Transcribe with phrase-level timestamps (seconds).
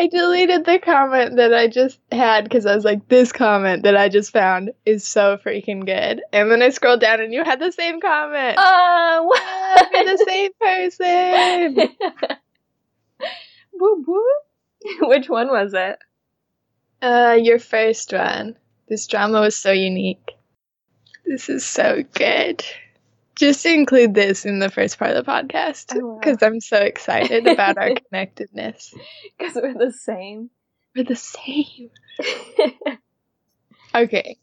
[0.00, 3.98] I deleted the comment that I just had because I was like, this comment that
[3.98, 6.22] I just found is so freaking good.
[6.32, 8.56] And then I scrolled down and you had the same comment.
[8.56, 9.88] Uh, what?
[9.92, 11.74] You're the same person.
[13.72, 15.00] whoop whoop.
[15.02, 15.98] Which one was it?
[17.02, 18.56] Uh, your first one.
[18.88, 20.30] This drama was so unique.
[21.26, 22.64] This is so good.
[23.36, 27.78] Just include this in the first part of the podcast because I'm so excited about
[27.78, 28.94] our connectedness.
[29.38, 30.50] Because we're the same.
[30.94, 31.90] We're the same.
[33.92, 34.38] Okay.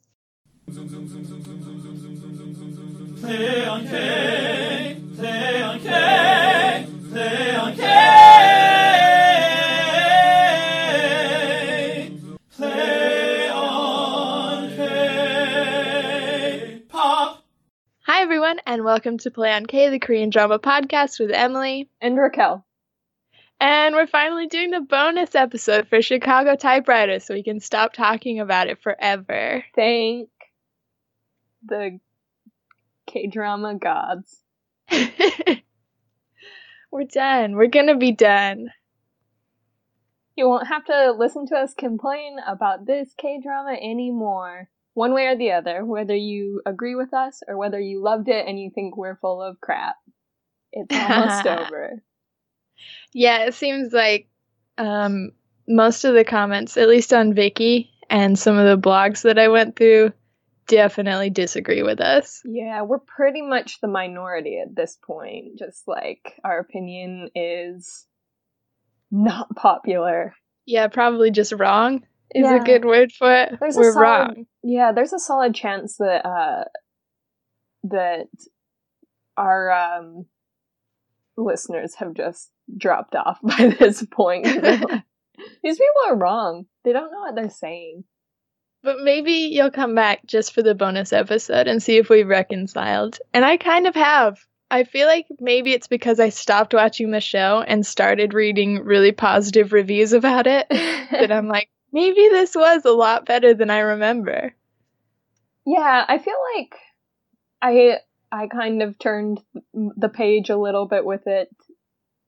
[3.22, 7.56] Play on K, play on K, play
[18.68, 21.90] and welcome to Play on K, the Korean drama podcast with Emily.
[22.02, 22.66] and Raquel.
[23.62, 28.42] And we're finally doing the bonus episode for Chicago Typewriter so we can stop talking
[28.42, 29.64] about it forever.
[29.74, 30.28] Thank
[31.66, 32.02] the
[33.06, 34.44] K drama gods.
[36.92, 37.56] we're done.
[37.56, 38.74] We're gonna be done.
[40.36, 44.68] You won't have to listen to us complain about this K drama anymore.
[44.98, 48.48] One way or the other, whether you agree with us or whether you loved it
[48.48, 49.96] and you think we're full of crap.
[50.72, 52.02] It's almost over.
[53.14, 54.28] Yeah, it seems like
[54.80, 55.34] um,
[55.68, 59.50] most of the comments, at least on Viki and some of the blogs that I
[59.50, 60.14] went through,
[60.68, 62.42] definitely disagree with us.
[62.44, 65.60] Yeah, we're pretty much the minority at this point.
[65.60, 68.08] Just like our opinion is
[69.12, 70.34] not popular.
[70.66, 72.02] Yeah, probably just wrong
[72.36, 72.56] is Yeah.
[72.62, 73.58] a good word for it.
[73.60, 74.46] There's a We're solid- wrong.
[74.64, 76.64] Yeah, there's a solid chance that uh
[77.84, 78.28] that
[79.38, 80.26] our um
[81.38, 84.46] listeners have just dropped off by this point.
[84.46, 84.82] Like,
[85.64, 86.66] These people are wrong.
[86.84, 88.04] They don't know what they're saying.
[88.84, 93.20] But maybe you'll come back just for the bonus episode and see if we've reconciled.
[93.34, 94.40] And I kind of have.
[94.72, 99.12] I feel like maybe it's because I stopped watching the show and started reading really
[99.12, 100.68] positive reviews about it
[101.12, 104.54] that I'm like, maybe this was a lot better than I remember.
[105.66, 106.76] Yeah, I feel like
[107.62, 107.98] I
[108.32, 109.42] I kind of turned
[109.74, 111.50] the page a little bit with it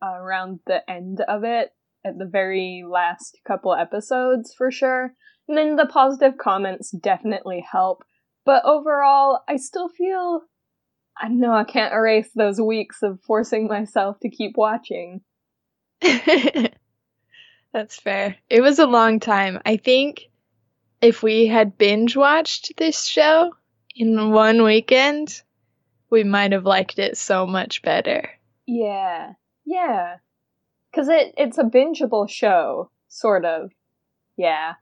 [0.02, 1.72] uh, around the end of it
[2.06, 5.14] at the very last couple episodes for sure.
[5.48, 8.04] And then the positive comments definitely help.
[8.46, 10.42] But overall, I still feel
[11.18, 15.22] I know I can't erase those weeks of forcing myself to keep watching.
[17.74, 18.36] That's fair.
[18.50, 19.62] It was a long time.
[19.66, 20.30] I think
[21.02, 23.54] if we had binge watched this show
[23.96, 25.42] in one weekend,
[26.10, 28.30] we might have liked it so much better.
[28.66, 29.34] Yeah.
[29.66, 30.18] Yeah.
[30.94, 33.72] Cuz it it's a bingeable show, sort of.
[34.36, 34.74] Yeah.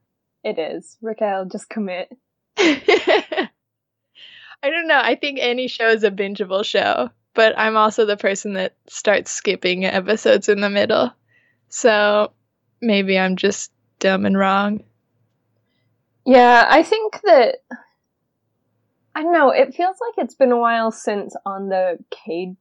[0.43, 0.97] It is.
[1.01, 2.09] Raquel, just commit.
[2.57, 3.49] I
[4.63, 4.99] don't know.
[5.01, 9.31] I think any show is a bingeable show, but I'm also the person that starts
[9.31, 11.13] skipping episodes in the middle.
[11.69, 12.31] So
[12.81, 14.83] maybe I'm just dumb and wrong.
[16.25, 17.57] Yeah, I think that
[19.15, 22.55] I don't know, it feels like it's been a while since on the K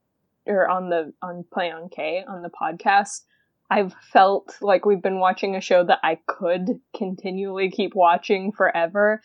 [0.46, 3.22] or on the on Play on K on the podcast
[3.70, 9.22] I've felt like we've been watching a show that I could continually keep watching forever.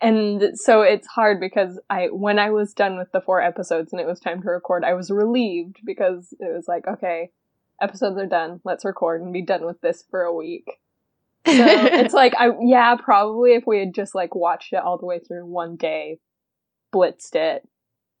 [0.00, 4.00] And so it's hard because I when I was done with the four episodes and
[4.00, 7.30] it was time to record, I was relieved because it was like, okay,
[7.80, 8.60] episodes are done.
[8.64, 10.68] Let's record and be done with this for a week.
[11.46, 15.06] So it's like I yeah, probably if we had just like watched it all the
[15.06, 16.18] way through one day,
[16.92, 17.66] blitzed it,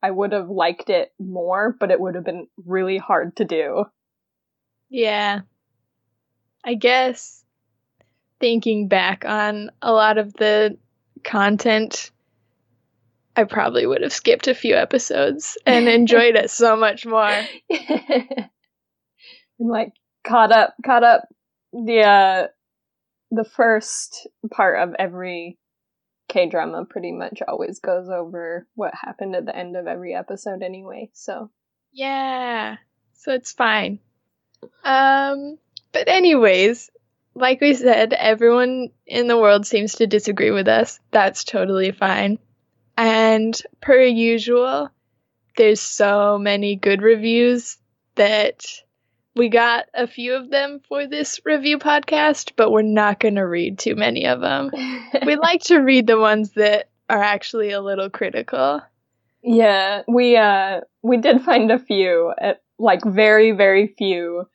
[0.02, 3.84] I would have liked it more, but it would have been really hard to do.
[4.88, 5.40] Yeah.
[6.64, 7.44] I guess
[8.38, 10.78] thinking back on a lot of the
[11.22, 12.10] content,
[13.36, 17.34] I probably would have skipped a few episodes and enjoyed it so much more.
[19.60, 19.92] and like
[20.24, 21.28] caught up caught up
[21.72, 22.46] the uh
[23.30, 25.56] the first part of every
[26.28, 30.62] K drama pretty much always goes over what happened at the end of every episode
[30.62, 31.50] anyway, so
[31.92, 32.76] Yeah.
[33.12, 34.00] So it's fine.
[34.84, 35.58] Um
[35.92, 36.90] but anyways,
[37.34, 41.00] like we said, everyone in the world seems to disagree with us.
[41.10, 42.38] That's totally fine.
[42.96, 44.90] And per usual,
[45.56, 47.78] there's so many good reviews
[48.14, 48.64] that
[49.36, 53.46] we got a few of them for this review podcast, but we're not going to
[53.46, 54.70] read too many of them.
[55.26, 58.80] we like to read the ones that are actually a little critical.
[59.42, 64.46] Yeah, we uh we did find a few, at, like very very few,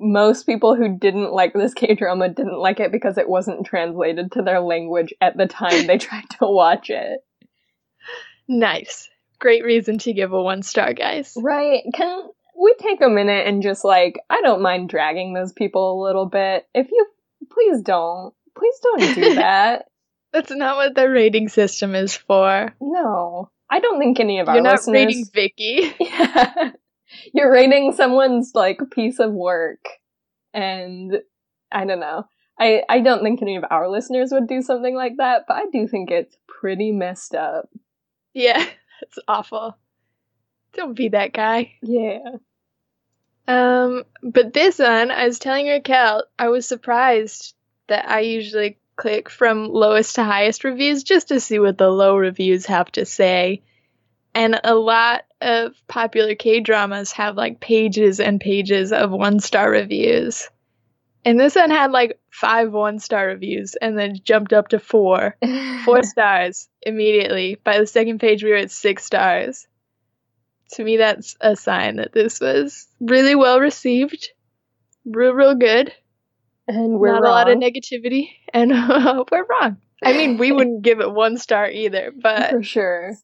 [0.00, 4.32] most people who didn't like this K drama didn't like it because it wasn't translated
[4.32, 7.20] to their language at the time they tried to watch it.
[8.48, 9.08] Nice.
[9.38, 11.36] Great reason to give a one star, guys.
[11.36, 11.82] Right.
[11.92, 12.22] Can
[12.60, 16.26] we take a minute and just like, I don't mind dragging those people a little
[16.26, 16.66] bit.
[16.74, 17.06] If you,
[17.50, 18.32] please don't.
[18.58, 19.86] Please don't do that.
[20.32, 22.74] That's not what the rating system is for.
[22.80, 23.50] no.
[23.68, 24.94] I don't think any of our You're not listeners.
[24.94, 25.94] rating Viki.
[26.00, 26.70] Yeah.
[27.34, 29.84] You're rating someone's like piece of work.
[30.54, 31.18] And
[31.72, 32.26] I don't know.
[32.60, 35.64] I, I don't think any of our listeners would do something like that, but I
[35.72, 37.68] do think it's pretty messed up.
[38.34, 38.58] Yeah,
[39.00, 39.76] that's awful.
[40.74, 41.72] Don't be that guy.
[41.82, 42.18] Yeah.
[43.48, 47.54] Um, but this one, I was telling Raquel, I was surprised
[47.88, 52.16] that I usually click from lowest to highest reviews just to see what the low
[52.16, 53.62] reviews have to say.
[54.34, 59.70] And a lot of popular K dramas have like pages and pages of one star
[59.70, 60.48] reviews.
[61.24, 65.36] And this one had like five one star reviews and then jumped up to four.
[65.84, 67.58] Four stars immediately.
[67.62, 69.68] By the second page, we were at six stars.
[70.72, 74.30] To me, that's a sign that this was really well received,
[75.04, 75.92] real, real good.
[76.66, 79.76] and we're Not a lot of negativity, and uh, we're wrong.
[80.04, 83.16] I mean, we wouldn't give it one star either, but for sure.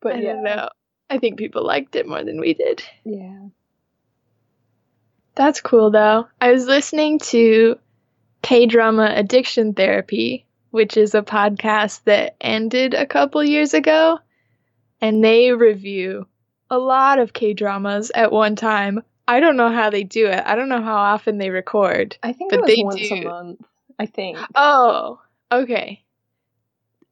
[0.00, 0.32] But I yeah.
[0.32, 0.68] don't know.
[1.08, 2.82] I think people liked it more than we did.
[3.04, 3.48] Yeah.
[5.36, 6.26] That's cool though.
[6.40, 7.78] I was listening to
[8.42, 14.18] K Drama Addiction Therapy, which is a podcast that ended a couple years ago,
[15.06, 16.26] and they review
[16.68, 19.02] a lot of K dramas at one time.
[19.28, 20.42] I don't know how they do it.
[20.44, 22.16] I don't know how often they record.
[22.24, 23.22] I think But they once a do.
[23.22, 23.60] month.
[24.00, 24.36] I think.
[24.56, 25.20] Oh,
[25.52, 26.02] okay.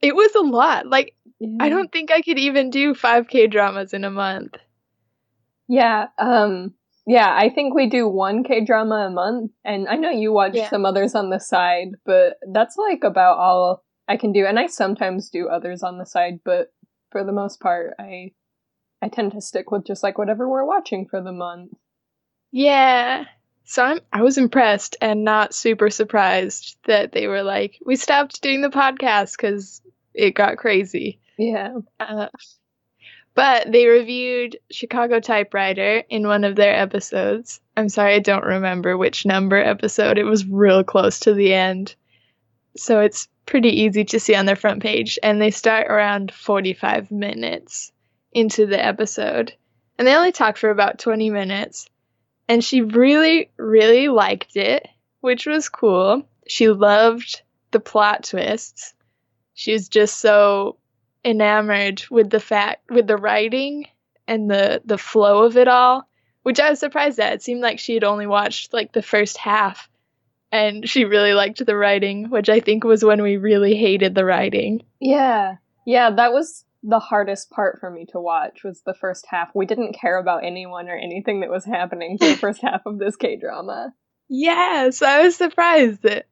[0.03, 0.87] It was a lot.
[0.89, 1.15] Like,
[1.61, 4.57] I don't think I could even do 5K dramas in a month.
[5.69, 6.75] Yeah, um
[7.07, 10.57] yeah, I think we do one K drama a month and I know you watch
[10.57, 10.69] Yeah.
[10.69, 14.67] some others on the side, but that's like about all I can do and I
[14.67, 16.73] sometimes do others on the side, but
[17.15, 18.33] for the most part I
[19.01, 21.71] I tend to stick with just like whatever we're watching for the month.
[22.51, 23.27] Yeah.
[23.63, 28.43] So I'm I was impressed and not super surprised that they were like, we stopped
[28.43, 29.81] doing the podcast because
[30.13, 31.21] it got crazy.
[31.39, 31.77] Yeah.
[32.01, 32.27] Uh,
[33.37, 37.61] but they reviewed Chicago Typewriter in one of their episodes.
[37.77, 40.19] I'm sorry, I don't remember which number episode.
[40.19, 41.95] It was real close to the end.
[42.77, 45.19] So it's pretty easy to see on their front page.
[45.23, 47.93] And they start around 45 minutes
[48.33, 49.55] into the episode.
[49.99, 51.89] And they only talk for about 20 minutes.
[52.49, 54.87] And she really, really liked it,
[55.21, 56.27] which was cool.
[56.47, 58.95] She loved the plot twists.
[59.55, 60.77] She was just so
[61.25, 63.87] enamored with the fact with the writing
[64.29, 66.07] and the the flow of it all
[66.43, 69.39] which i was surprised at it seemed like she had only watched like the first
[69.39, 69.89] half
[70.55, 74.25] and she really liked the writing which i think was when we really hated the
[74.25, 75.57] writing Yeah.
[75.87, 79.49] Yeah, that was the hardest part for me to watch was the first half.
[79.55, 82.99] We didn't care about anyone or anything that was happening for the first half of
[82.99, 83.93] this K drama.
[84.29, 86.27] yes i was surprised that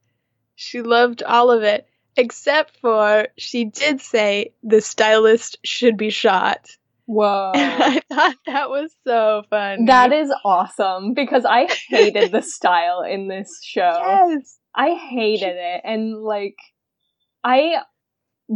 [0.54, 1.86] she loved all of it
[2.16, 6.70] except for she did say the stylist should be shot
[7.14, 7.52] Whoa.
[7.54, 13.28] i thought that was so fun That is awesome because I hated the style in
[13.28, 13.98] this show.
[14.31, 16.56] yes I hated it and like
[17.44, 17.78] I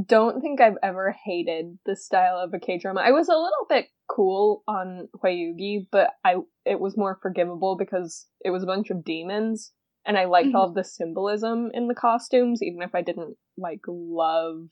[0.06, 3.00] don't think I've ever hated the style of a K-drama.
[3.00, 8.26] I was a little bit cool on Hwayugi, but I it was more forgivable because
[8.44, 9.72] it was a bunch of demons
[10.06, 10.54] and I liked Mhm.
[10.54, 14.68] all of the symbolism in the costumes even if I didn't like love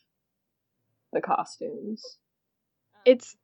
[1.12, 2.02] the costumes.
[3.04, 3.36] it's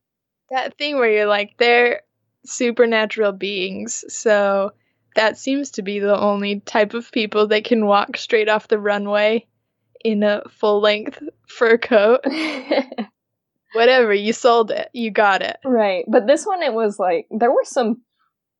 [0.50, 2.02] that thing where you're like they're
[2.44, 4.72] supernatural beings so
[5.16, 8.78] that seems to be the only type of people that can walk straight off the
[8.78, 9.46] runway
[10.04, 12.20] in a full length fur coat
[13.74, 16.04] whatever you sold it you got it Right.
[16.08, 18.02] But this one, it was like, there were some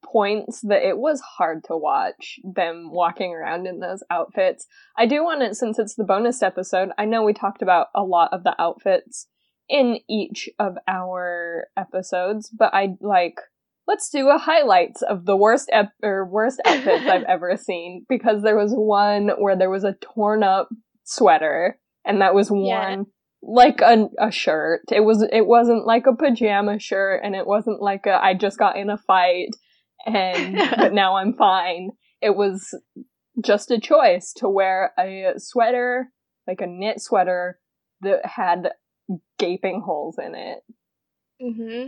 [0.05, 4.67] points that it was hard to watch them walking around in those outfits.
[4.97, 8.03] I do want to, since it's the bonus episode, I know we talked about a
[8.03, 9.27] lot of the outfits
[9.71, 13.37] in each of our episodes, but I like,
[13.87, 18.43] let's do a highlights of the worst ep- or worst outfits I've ever seen because
[18.43, 20.69] there was one where there was a torn up
[21.05, 22.55] sweater and that was Yeah.
[22.97, 23.07] worn
[23.43, 24.83] like a, a shirt.
[24.93, 28.59] It was it wasn't like a pajama shirt and it wasn't like a I just
[28.59, 29.49] got in a fight
[30.05, 31.91] and but now I'm fine.
[32.21, 32.69] It was
[33.43, 36.09] just a choice to wear a sweater,
[36.47, 37.59] like a knit sweater
[38.03, 38.71] that had
[39.39, 40.63] gaping holes in it.
[41.41, 41.87] hmm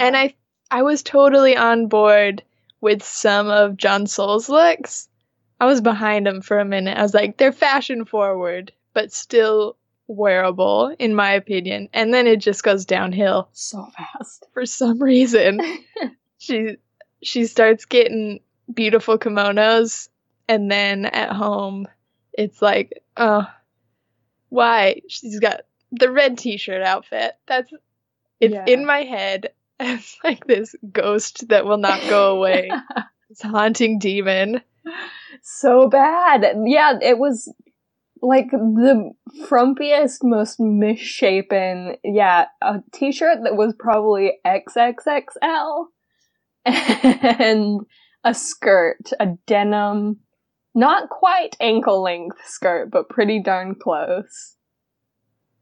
[0.00, 0.34] and i
[0.70, 2.42] i was totally on board
[2.80, 5.08] with some of Jeon Seol's looks.
[5.60, 6.96] I was behind him for a minute.
[6.96, 9.76] I was like, they're fashion forward, but still
[10.06, 11.90] wearable, in my opinion.
[11.92, 14.46] And then it just goes downhill So fast.
[14.54, 15.60] for some reason.
[16.38, 16.78] she
[17.22, 18.40] she starts getting
[18.72, 20.08] beautiful kimonos,
[20.48, 21.86] and then at home,
[22.32, 23.46] it's like, oh,
[24.48, 25.02] why?
[25.08, 25.60] She's got
[25.92, 27.32] the red t-shirt outfit.
[27.46, 27.70] That's
[28.40, 28.64] it's Yeah.
[28.66, 32.70] in my head as like this ghost that will not go away.
[33.28, 34.60] this haunting demon.
[35.42, 36.44] so bad.
[36.66, 37.52] Yeah, it was
[38.22, 39.12] like the
[39.46, 41.96] frumpiest, most misshapen.
[42.04, 45.86] Yeah, a t-shirt that was probably XXXL,
[46.64, 47.80] and
[48.24, 50.18] a skirt, a denim,
[50.74, 54.56] not quite ankle length skirt, but pretty darn close.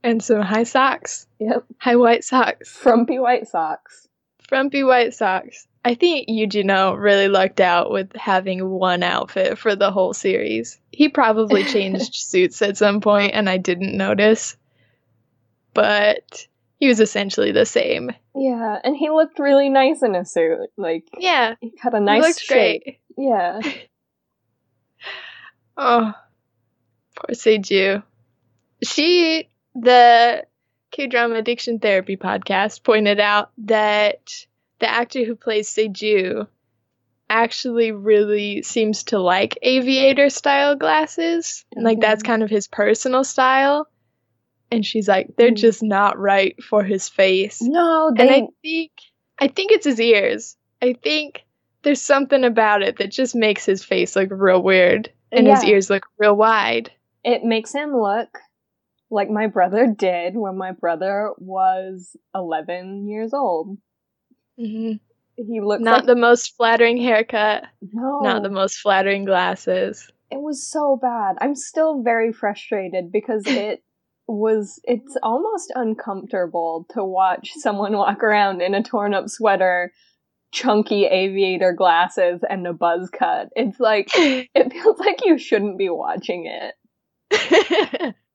[0.03, 1.27] And some high socks.
[1.41, 2.71] Yep, High white socks.
[2.77, 4.07] frumpy white socks.
[4.49, 5.67] Frumpy white socks.
[5.85, 10.79] I think Yoo Jin-o really lucked out with having one outfit for the whole series.
[10.93, 14.57] He probably changed suits at some point and I didn't notice.
[15.75, 16.47] But
[16.79, 18.11] he was essentially the same.
[18.35, 20.69] Yeah, and he looked really nice in a suit.
[20.77, 22.83] Like Yeah, he had a he nice looked shape.
[22.85, 22.99] great.
[23.17, 23.61] Yeah.
[25.81, 26.13] Oh,
[27.15, 28.03] poor Seju.
[28.83, 29.49] She,
[29.83, 30.45] the
[30.91, 34.21] K drama addiction therapy podcast, pointed out that
[34.79, 36.47] the actor who plays Seju
[37.31, 41.65] actually really seems to like aviator style glasses.
[41.75, 42.27] And, Like, that's Mhm.
[42.27, 43.87] kind of his personal style.
[44.71, 45.57] And she's like, they're Mm.
[45.57, 47.61] just not right for his face.
[47.63, 48.93] No, And I think
[49.41, 50.57] I think it's his ears.
[50.83, 51.45] I think
[51.83, 55.91] there's something about it that just makes his face look real weird and his ears
[55.91, 56.91] look real wide.
[57.25, 58.39] it makes him look
[59.11, 63.79] like my brother did when my brother was 11 years old.
[64.59, 64.93] hmm
[65.37, 70.11] He looked Not like the most flattering haircut, no, not the most flattering glasses.
[70.31, 71.37] it was so bad.
[71.41, 73.83] I'm still very frustrated because it
[74.27, 79.91] was it's almost uncomfortable to watch someone walk around in a torn up sweater,
[80.53, 83.49] chunky aviator glasses and a buzz cut.
[83.57, 86.45] It's like it feels like you shouldn't be watching
[87.31, 88.15] it.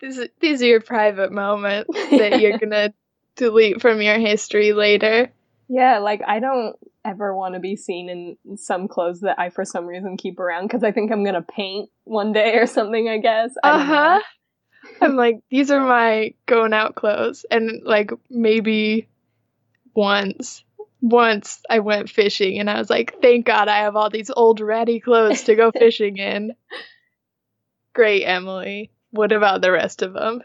[0.00, 2.92] these, are- these are your private moments that you're gonna
[3.36, 5.30] delete from your history later.
[5.68, 9.64] Yeah, like I don't ever want to be seen in some clothes that I for
[9.64, 13.08] some reason keep around because I think I'm gonna paint one day or something.
[13.08, 13.54] I guess.
[13.62, 14.20] Uh huh.
[15.00, 17.44] I'm like, these are my going out clothes.
[17.50, 19.08] And like maybe
[19.94, 20.64] once,
[21.00, 24.60] once I went fishing and I was like, thank God I have all these old
[24.60, 26.52] ratty clothes to go fishing in.
[27.92, 28.90] Great, Emily.
[29.10, 30.42] What about the rest of them?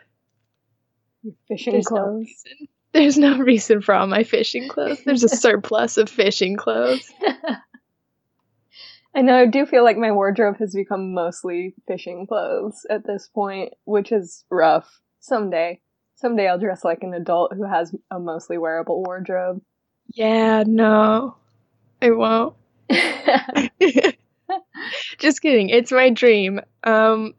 [1.48, 2.26] Fishing There's no clothes.
[2.26, 2.68] reason.
[2.94, 5.04] There's no reason for all my fishing clothes.
[5.04, 7.12] There's a surplus of fishing clothes.
[9.16, 9.36] I know.
[9.38, 14.12] I do feel like my wardrobe has become mostly fishing clothes at this point, which
[14.12, 15.00] is rough.
[15.20, 15.82] Someday,
[16.16, 19.62] someday I'll dress like an adult who has a mostly wearable wardrobe.
[20.14, 21.36] Yeah, no,
[22.02, 22.56] I won't.
[25.20, 25.70] Just kidding.
[25.70, 26.60] It's my dream.
[26.84, 27.34] Um,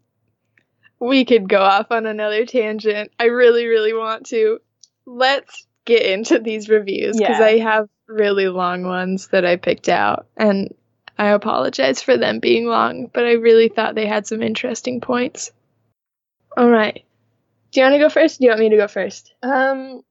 [1.01, 3.11] we could go off on another tangent.
[3.19, 4.61] I really, really want to.
[5.07, 7.45] Let's get into these reviews because Yeah.
[7.45, 10.75] I have really long ones that I picked out, and
[11.19, 15.51] I apologize for them being long, but I really thought they had some interesting points.
[16.57, 17.05] All right.
[17.73, 18.39] Do you want to go first?
[18.39, 19.35] Do you want me to go first?
[19.43, 20.03] um,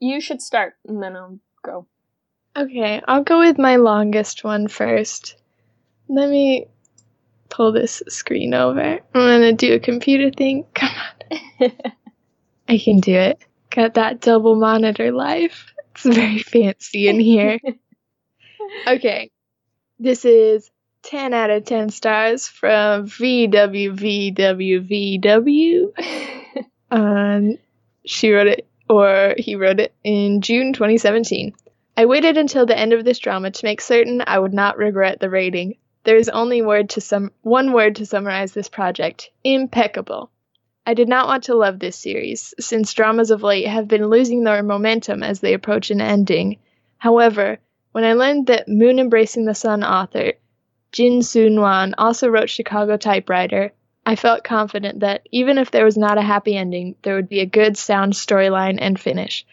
[0.00, 1.86] you should start, and then I'll go.
[2.56, 5.36] Okay, I'll go with my longest one first.
[6.08, 6.66] Let me
[7.48, 8.80] pull this screen over.
[8.80, 10.64] I'm gonna do a computer thing.
[10.74, 10.90] Come
[11.60, 11.72] on.
[12.68, 13.40] I can do it.
[13.70, 15.72] Got that double monitor life.
[15.94, 17.58] It's very fancy in here.
[18.86, 19.30] Okay.
[19.98, 20.70] This is
[21.04, 24.34] 10 out of 10 stars from VWVWVW.
[26.90, 27.58] Um,
[28.04, 31.54] she wrote it, or he wrote it in June 2017.
[31.96, 35.18] I waited until the end of this drama to make certain I would not regret
[35.18, 35.76] the rating.
[36.08, 40.30] There is only word to sum- one word to summarize this project impeccable.
[40.86, 44.42] I did not want to love this series, since dramas of late have been losing
[44.42, 46.60] their momentum as they approach an ending.
[46.96, 47.58] However,
[47.92, 50.32] when I learned that Moon Embracing the Sun author
[50.92, 53.74] Jin Soo-wan also wrote Chicago Typewriter,
[54.06, 57.40] I felt confident that even if there was not a happy ending, there would be
[57.40, 59.44] a good, sound storyline and finish.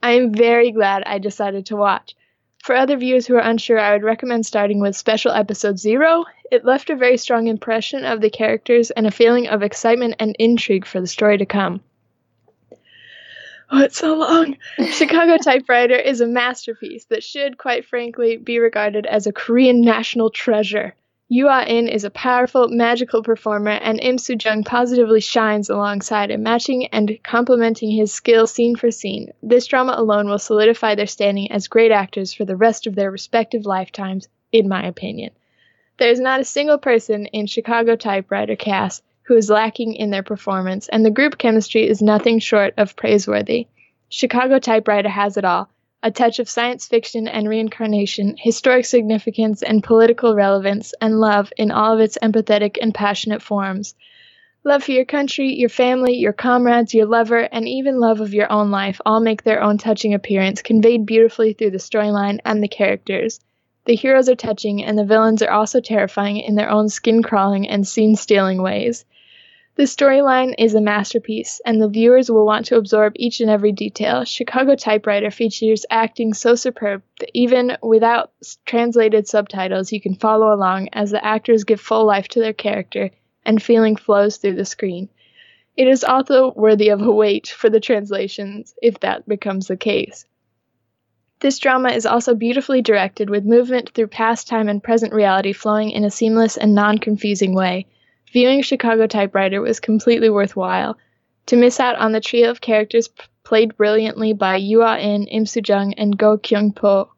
[0.00, 2.14] I am very glad I decided to watch.
[2.66, 6.24] For other viewers who are unsure, I would recommend starting with Special Episode Zero.
[6.50, 10.34] It left a very strong impression of the characters and a feeling of excitement and
[10.40, 11.80] intrigue for the story to come.
[13.70, 14.56] Oh, it's so long.
[14.90, 20.30] Chicago Typewriter is a masterpiece that should, quite frankly, be regarded as a Korean national
[20.30, 20.96] treasure.
[21.28, 26.86] Yoo Ah-in is a powerful, magical performer, and Im Soo-jung positively shines alongside him, matching
[26.86, 29.32] and complementing his skill scene for scene.
[29.42, 33.10] This drama alone will solidify their standing as great actors for the rest of their
[33.10, 35.32] respective lifetimes, in my opinion.
[35.96, 40.22] There is not a single person in Chicago Typewriter cast who is lacking in their
[40.22, 43.66] performance, and the group chemistry is nothing short of praiseworthy.
[44.08, 45.68] Chicago Typewriter has it all
[46.02, 51.70] a touch of science fiction and reincarnation, historic significance and political relevance, and love in
[51.70, 53.94] all of its empathetic and passionate forms.
[54.62, 58.50] Love for your country, your family, your comrades, your lover, and even love of your
[58.50, 62.68] own life all make their own touching appearance, conveyed beautifully through the storyline and the
[62.68, 63.40] characters.
[63.84, 67.68] The heroes are touching, and the villains are also terrifying in their own skin crawling
[67.68, 69.04] and scene stealing ways.
[69.76, 73.72] The storyline is a masterpiece, and the viewers will want to absorb each and every
[73.72, 74.24] detail.
[74.24, 78.32] Chicago Typewriter features acting so superb that even without
[78.64, 83.10] translated subtitles, you can follow along as the actors give full life to their character
[83.44, 85.10] and feeling flows through the screen.
[85.76, 90.24] It is also worthy of a wait for the translations, if that becomes the case.
[91.40, 95.90] This drama is also beautifully directed, with movement through past time and present reality flowing
[95.90, 97.84] in a seamless and non confusing way.
[98.36, 100.98] Viewing Chicago Typewriter was completely worthwhile.
[101.46, 105.46] To miss out on the trio of characters p- played brilliantly by Yoo Ah-in, Im
[105.46, 107.10] Soo-jung, and Go Kyung-po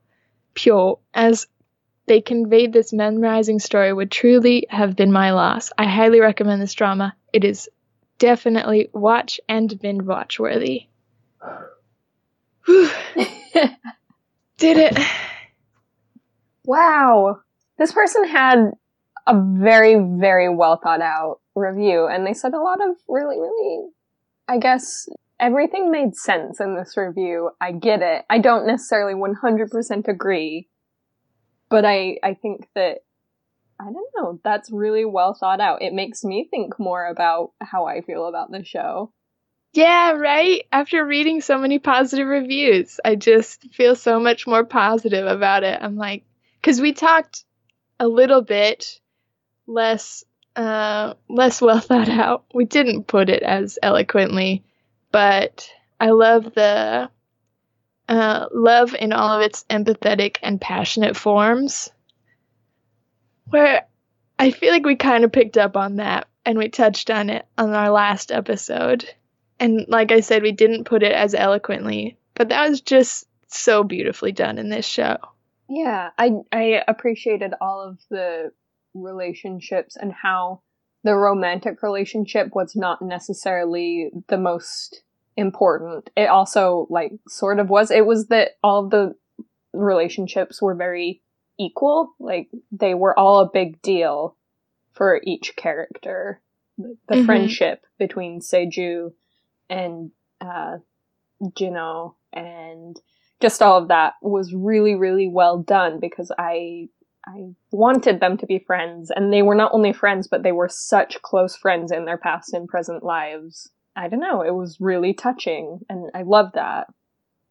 [0.54, 1.48] Pyo as
[2.06, 5.72] they conveyed this memorizing story would truly have been my loss.
[5.76, 7.16] I highly recommend this drama.
[7.32, 7.68] It is
[8.18, 10.87] definitely watch and binge watch worthy.
[14.56, 14.96] Did it.
[16.64, 17.40] wow.
[17.76, 18.70] This person had
[19.28, 23.88] a very, very well thought out review, and they said a lot of really, really,
[24.49, 25.06] I guess,
[25.38, 27.50] everything made sense in this review.
[27.61, 28.25] I get it.
[28.30, 30.68] I don't necessarily 100% agree,
[31.68, 33.00] but I, I think that,
[33.78, 35.82] I don't know, that's really well thought out.
[35.82, 39.12] It makes me think more about how I feel about the show.
[39.75, 40.62] Yeah, right?
[40.73, 45.78] After reading so many positive reviews, I just feel so much more positive about it.
[45.80, 46.25] I'm like,
[46.60, 47.45] because we talked
[48.00, 48.99] a little bit
[49.69, 50.25] less,
[50.57, 52.45] uh, less well thought out.
[52.52, 54.65] We didn't put it as eloquently,
[55.13, 57.11] but I love the
[58.09, 61.91] uh, love in all of its empathetic and passionate forms.
[63.50, 63.87] Where
[64.39, 67.47] I feel like we kind of picked up on that and we touched on it
[67.57, 69.09] on our last episode.
[69.61, 73.83] And like I said, we didn't put it as eloquently, but that was just so
[73.83, 75.17] beautifully done in this show.
[75.69, 78.52] Yeah, I I appreciated all of the
[79.02, 80.63] relationships and how
[81.04, 85.02] the romantic relationship was not necessarily the most
[85.37, 86.11] important.
[86.17, 87.91] It also like sort of was.
[87.91, 89.15] It was that all of the
[89.73, 91.23] relationships were very
[91.58, 92.15] equal.
[92.19, 94.37] Like they were all a big deal
[94.93, 96.41] for each character.
[96.76, 97.25] The, the Mhm.
[97.26, 99.13] friendship between Seju
[99.69, 100.78] and uh
[101.43, 103.00] Jino and
[103.41, 106.89] just all of that was really really well done because I
[107.28, 110.69] I wanted them to be friends and they were not only friends but they were
[110.69, 113.71] such close friends in their past and present lives.
[113.95, 116.86] I don't know, it was really touching and I love that.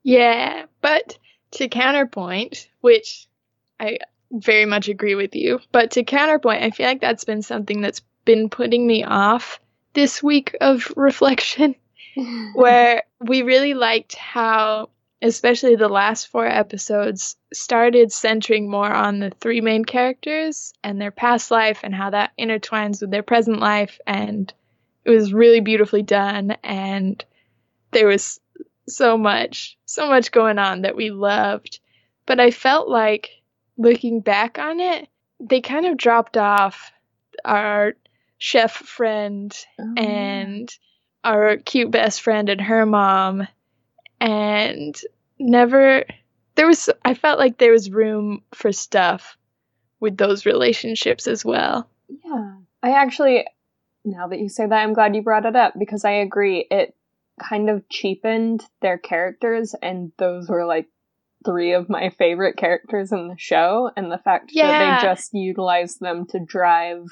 [0.04, 1.18] Yeah, but
[1.52, 3.28] to counterpoint, which
[3.80, 4.00] I
[4.32, 8.02] very much agree with you, but to counterpoint, I feel like that's been something that's
[8.26, 9.60] been putting me off
[9.94, 11.76] this week of reflection.
[12.54, 14.90] where we really liked how
[15.22, 21.12] especially the last four episodes started centering more on the three main characters and their
[21.12, 24.00] past life and how that intertwines with their present life.
[24.06, 24.54] And
[25.06, 26.52] it was really beautifully done.
[26.64, 27.24] And
[27.92, 28.40] there was
[28.88, 31.80] so much so much going on that we loved.
[32.26, 33.30] But i felt like
[33.78, 35.08] looking back on it
[35.40, 36.92] they kind of dropped off
[37.46, 37.94] our
[38.38, 40.74] chef friend Oh, and
[41.24, 43.48] our cute best friend and her mom
[44.20, 45.00] and
[45.40, 46.04] never
[46.56, 49.38] there was I felt like there was room for stuff
[50.00, 51.90] with those relationships as well.
[52.10, 52.56] Yeah.
[52.84, 53.46] I actually,
[54.06, 56.68] now that you say that, I'm glad you brought it up because I agree.
[56.70, 56.96] It
[57.42, 60.88] kind of cheapened their characters, and those were like
[61.46, 63.90] three of my favorite characters in the show.
[63.96, 64.68] And the fact Yeah.
[64.68, 67.06] that they just utilized them to drive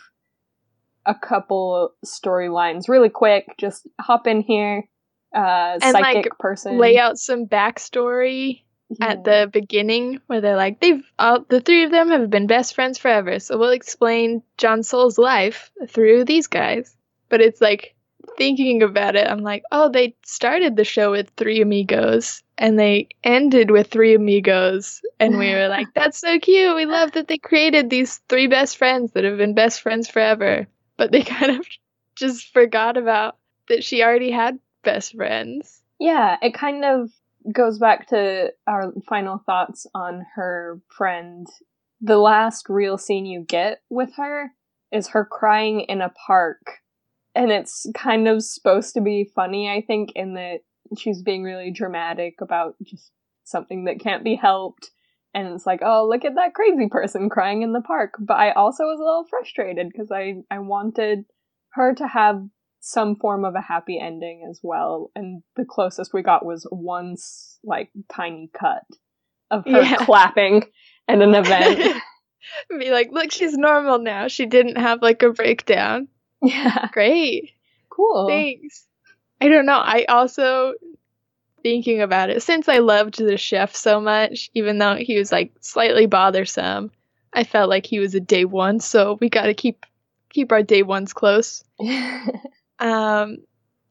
[1.05, 4.87] a couple storylines really quick, just hop in here,
[5.35, 6.77] uh, And, like, person.
[6.77, 9.07] Lay out some backstory Yeah.
[9.07, 12.75] at the beginning where they're like they've all the three of them have been best
[12.75, 16.95] friends forever, so we'll explain Jeon Seol's life through these guys.
[17.29, 17.95] But it's like
[18.37, 23.07] thinking about it, I'm like, oh, they started the show with three amigos and they
[23.23, 25.01] ended with three amigos.
[25.19, 26.75] And we were like, that's so cute.
[26.75, 30.67] We love that they created these three best friends that have been best friends forever.
[30.97, 31.65] But they kind of
[32.15, 35.81] just forgot about that she already had best friends.
[35.99, 37.09] Yeah, it kind of
[37.51, 41.47] goes back to our final thoughts on her friend.
[42.01, 44.51] The last real scene you get with her
[44.91, 46.79] is her crying in a park.
[47.33, 50.59] And it's kind of supposed to be funny, I think, in that
[50.97, 53.11] she's being really dramatic about just
[53.43, 54.91] something that can't be helped.
[55.33, 58.13] And it's like, oh, look at that crazy person crying in the park.
[58.19, 61.25] But I also was a little frustrated because I, I wanted
[61.71, 62.41] her to have
[62.87, 65.09] some form of a happy ending as well.
[65.15, 67.17] And the closest we got was one
[67.63, 68.83] like tiny cut
[69.49, 69.95] of her Yeah.
[70.05, 70.65] clapping
[71.07, 72.01] at an event.
[72.79, 74.27] Be like, look, she's normal now.
[74.27, 76.07] She didn't have like a breakdown.
[76.43, 77.51] yeah, Great.
[77.89, 78.27] cool.
[78.29, 78.85] Thanks.
[79.41, 79.79] I don't know.
[79.79, 80.73] I also
[81.63, 85.53] thinking about it since I loved the chef so much, even though he was like
[85.59, 86.91] slightly bothersome.
[87.33, 89.85] I felt like he was a day one, so we got to keep
[90.29, 91.63] keep our day ones close.
[92.79, 93.37] Um,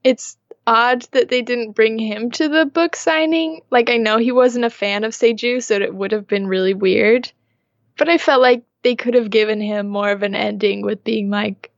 [0.03, 3.63] it's odd that they didn't bring him to the book signing.
[3.71, 6.75] Like I know he wasn't a fan of Seju, so it would have been really
[6.75, 7.31] weird.
[7.97, 11.31] But I felt like they could have given him more of an ending with being
[11.31, 11.71] like,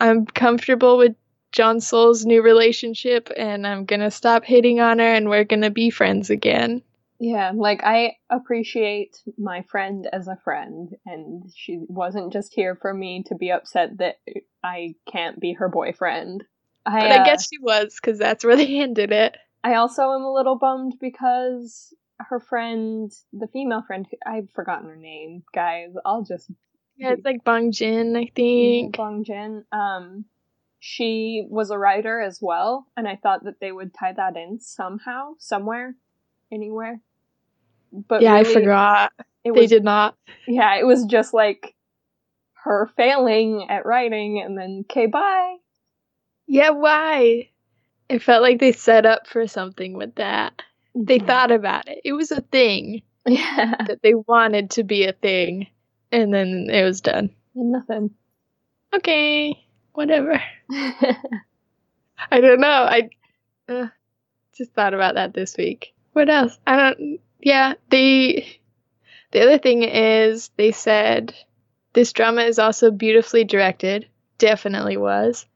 [0.00, 1.16] I'm comfortable with
[1.52, 5.90] Jeon Seol's new relationship and I'm gonna stop hitting on her and we're gonna be
[5.90, 6.82] friends again.
[7.20, 12.94] Yeah, like I appreciate my friend as a friend, and she wasn't just here for
[12.94, 14.16] me to be upset that
[14.62, 16.44] I can't be her boyfriend.
[16.86, 19.36] I, But I uh, guess she was, because that's where they ended it.
[19.64, 24.96] I also am a little bummed because her friend, the female friend, I've forgotten her
[24.96, 25.94] name, guys.
[26.04, 26.48] I'll just
[26.96, 28.96] Yeah, it's like Bong Jin, I think.
[28.96, 29.64] Bong Jin.
[29.72, 30.24] Um,
[30.78, 34.60] she was a writer as well, and I thought that they would tie that in
[34.60, 35.96] somehow, somewhere,
[36.52, 37.00] anywhere.
[37.92, 39.12] But yeah, I forgot.
[39.44, 40.16] It They was did not.
[40.46, 41.74] yeah, it was just like
[42.64, 45.56] her failing at writing and then okay, bye.
[46.46, 47.50] Yeah, why?
[48.08, 50.62] It felt like they set up for something with that.
[50.94, 52.00] They thought about it.
[52.04, 53.74] It was a thing Yeah.
[53.86, 55.66] that they wanted to be a thing,
[56.10, 57.30] and then it was done.
[57.54, 58.10] Nothing.
[58.94, 60.42] Okay, whatever.
[60.70, 62.68] I don't know.
[62.68, 63.10] I
[63.68, 63.86] uh,
[64.56, 65.94] just thought about that this week.
[66.12, 66.58] What else?
[66.66, 67.20] I don't.
[67.40, 68.44] Yeah, the
[69.30, 71.34] the other thing is they said
[71.92, 74.08] this drama is also beautifully directed.
[74.38, 75.46] Definitely was.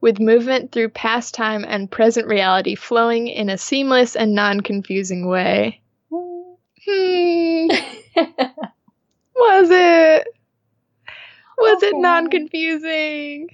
[0.00, 5.26] With movement through past time and present reality flowing in a seamless and non confusing
[5.26, 5.80] way.
[6.10, 7.66] Hmm.
[9.34, 10.28] Was it?
[11.58, 13.48] Was it non confusing?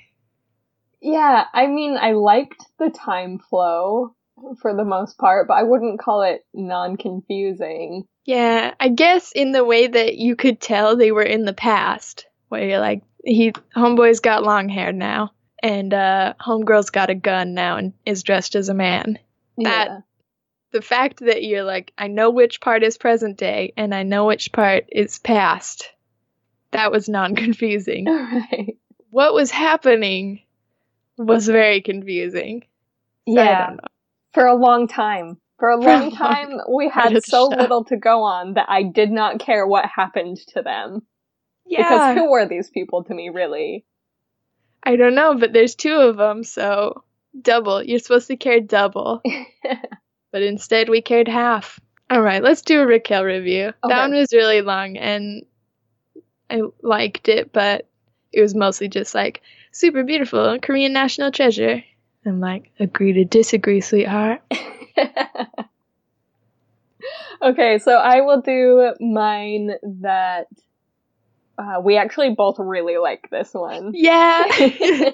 [1.01, 4.15] yeah, I mean, I liked the time flow
[4.61, 8.05] for the most part, but I wouldn't call it non-confusing.
[8.25, 12.27] Yeah, I guess in the way that you could tell they were in the past,
[12.49, 17.55] where you're like, he homeboy's got long hair now, and uh, homegirl's got a gun
[17.55, 19.19] now and is dressed as a man.
[19.59, 19.99] That- yeah.
[20.73, 24.25] The fact that you're like, I know which part is present day and I know
[24.25, 25.91] which part is past,
[26.71, 28.07] that was non-confusing.
[28.07, 28.79] right.
[29.11, 30.41] what was happening
[31.19, 32.63] was very confusing.
[33.29, 33.77] So I Yeah.
[34.33, 35.39] For a long time.
[35.59, 39.11] For a long long time, we had so little to go on that I did
[39.11, 41.03] not care what happened to them.
[41.67, 43.85] Yeah, Because who were these people to me, really?
[44.83, 47.05] I don't know, but there's two of them, so
[47.41, 47.83] double.
[47.83, 49.23] You're supposed to care double.
[50.33, 51.79] but instead we cared half.
[52.11, 53.69] All right, let's do a Raquel review.
[53.69, 53.75] Okay.
[53.89, 55.47] That one was really long and
[56.51, 57.89] I liked it, but
[58.33, 59.41] it was mostly just like
[59.71, 61.83] super beautiful Korean national treasure.
[62.25, 64.43] I'm like, agree to disagree, sweetheart.
[67.43, 70.47] okay, so I will do mine that
[71.59, 73.93] uh, we actually both really like this one.
[73.95, 74.45] Yeah.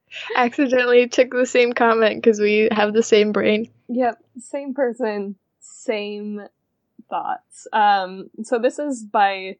[0.36, 3.70] Accidentally took the same comment because we have the same brain.
[3.88, 6.42] Yep, same person, same
[7.10, 7.66] thoughts.
[7.72, 9.56] Um, so this is by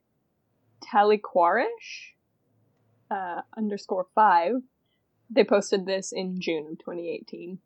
[0.91, 2.13] Taliquarish,
[3.11, 4.53] uh, underscore five.
[5.29, 7.59] They posted this in June of 2018.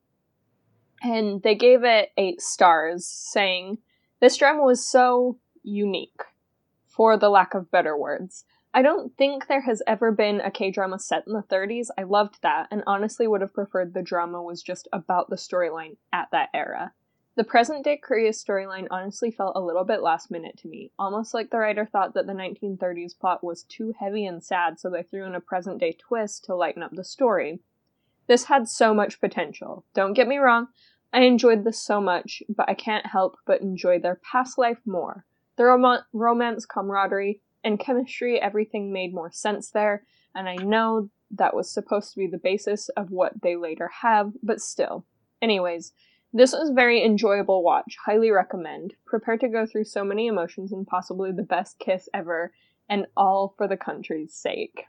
[1.01, 3.79] And they gave it eight stars, saying,
[4.19, 6.21] This drama was so unique,
[6.87, 8.45] for the lack of better words.
[8.73, 11.87] I don't think there has ever been a K drama set in the 30s.
[11.97, 15.97] I loved that, and honestly would have preferred the drama was just about the storyline
[16.11, 16.93] at that era.
[17.35, 21.33] The present day Korea storyline honestly felt a little bit last minute to me, almost
[21.33, 25.01] like the writer thought that the 1930s plot was too heavy and sad, so they
[25.01, 27.59] threw in a present day twist to lighten up the story.
[28.27, 29.83] This had so much potential.
[29.95, 30.67] Don't get me wrong,
[31.11, 35.25] I enjoyed this so much, but I can't help but enjoy their past life more.
[35.57, 41.55] The rom- romance, camaraderie, and chemistry, everything made more sense there, and I know that
[41.55, 45.05] was supposed to be the basis of what they later have, but still.
[45.41, 45.93] Anyways,
[46.33, 47.95] this was a very enjoyable watch.
[48.05, 48.95] Highly recommend.
[49.05, 52.51] Prepare to go through so many emotions and possibly the best kiss ever,
[52.89, 54.85] and all for the country's sake.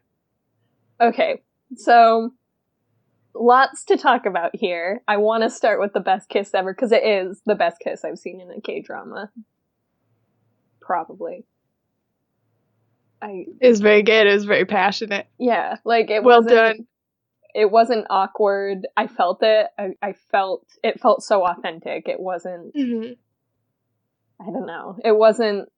[1.00, 1.42] Okay,
[1.76, 2.32] so
[3.34, 5.02] lots to talk about here.
[5.06, 8.04] I want to start with the best kiss ever because it is the best kiss
[8.04, 9.30] I've seen in a K drama.
[10.80, 11.44] Probably.
[13.20, 14.26] I It was very good.
[14.26, 15.26] It was very passionate.
[15.38, 16.86] yeah, like it Well done.
[17.54, 18.86] It wasn't awkward.
[18.96, 19.68] I felt it.
[19.78, 22.08] I, I felt it felt so authentic.
[22.08, 22.74] It wasn't.
[22.74, 23.12] hmm
[24.40, 24.98] I don't know.
[25.04, 25.68] It wasn't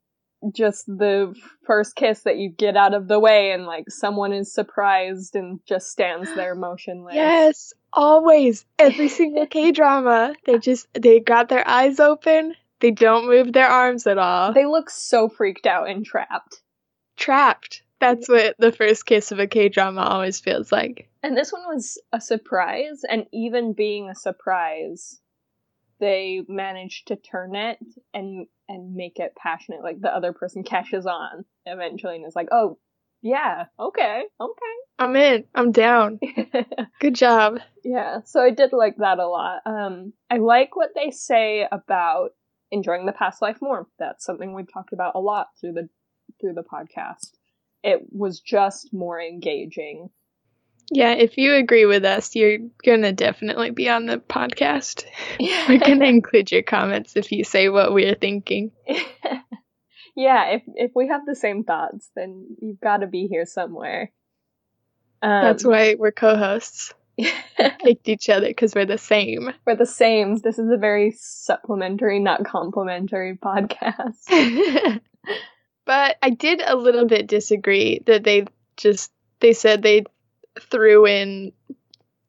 [0.53, 1.35] just the
[1.67, 5.61] first kiss that you get out of the way and like someone is surprised and
[5.67, 7.15] just stands there motionless.
[7.15, 8.65] Yes, always.
[8.79, 12.55] Every single K drama, they just they got their eyes open.
[12.81, 14.53] They don't move their arms at all.
[14.53, 16.63] They look so freaked out and trapped.
[17.17, 17.83] trapped.
[18.01, 21.09] That's what the first kiss of a K drama always feels like.
[21.23, 25.21] And this one was a surprise, and even being a surprise,
[25.99, 27.79] they managed to turn it
[28.13, 29.83] and and make it passionate.
[29.83, 32.79] Like the other person catches on eventually and is like, "Oh,
[33.23, 35.45] yeah, okay, okay, I'm in.
[35.55, 36.21] I'm down.
[37.01, 37.59] Good job.
[37.83, 39.63] yeah, so I did like that a lot.
[39.67, 42.31] Um, I like what they say about
[42.71, 43.87] enjoying the past life more.
[43.99, 45.89] That's something we've talked about a lot through the
[46.41, 47.36] through the podcast.
[47.87, 50.11] It was just more engaging.
[50.91, 55.05] Yeah, if you agree with us, you're gonna definitely be on the podcast.
[55.69, 58.73] We're gonna include your comments if you say what we're thinking.
[60.17, 64.11] yeah, if if we have the same thoughts, then you've got to be here somewhere.
[65.23, 66.93] Um, That's why we're co-hosts.
[67.19, 69.51] Picked each other because we're the same.
[69.65, 70.37] we're the same.
[70.39, 75.01] This is a very supplementary, not complimentary podcast.
[75.87, 78.45] But I did a little bit disagree that they
[78.77, 80.05] just they said they
[80.61, 81.53] threw in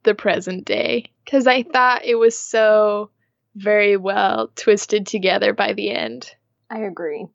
[0.03, 3.09] the present day because I thought it was so
[3.55, 6.31] very well twisted together by the end.
[6.69, 7.25] I agree.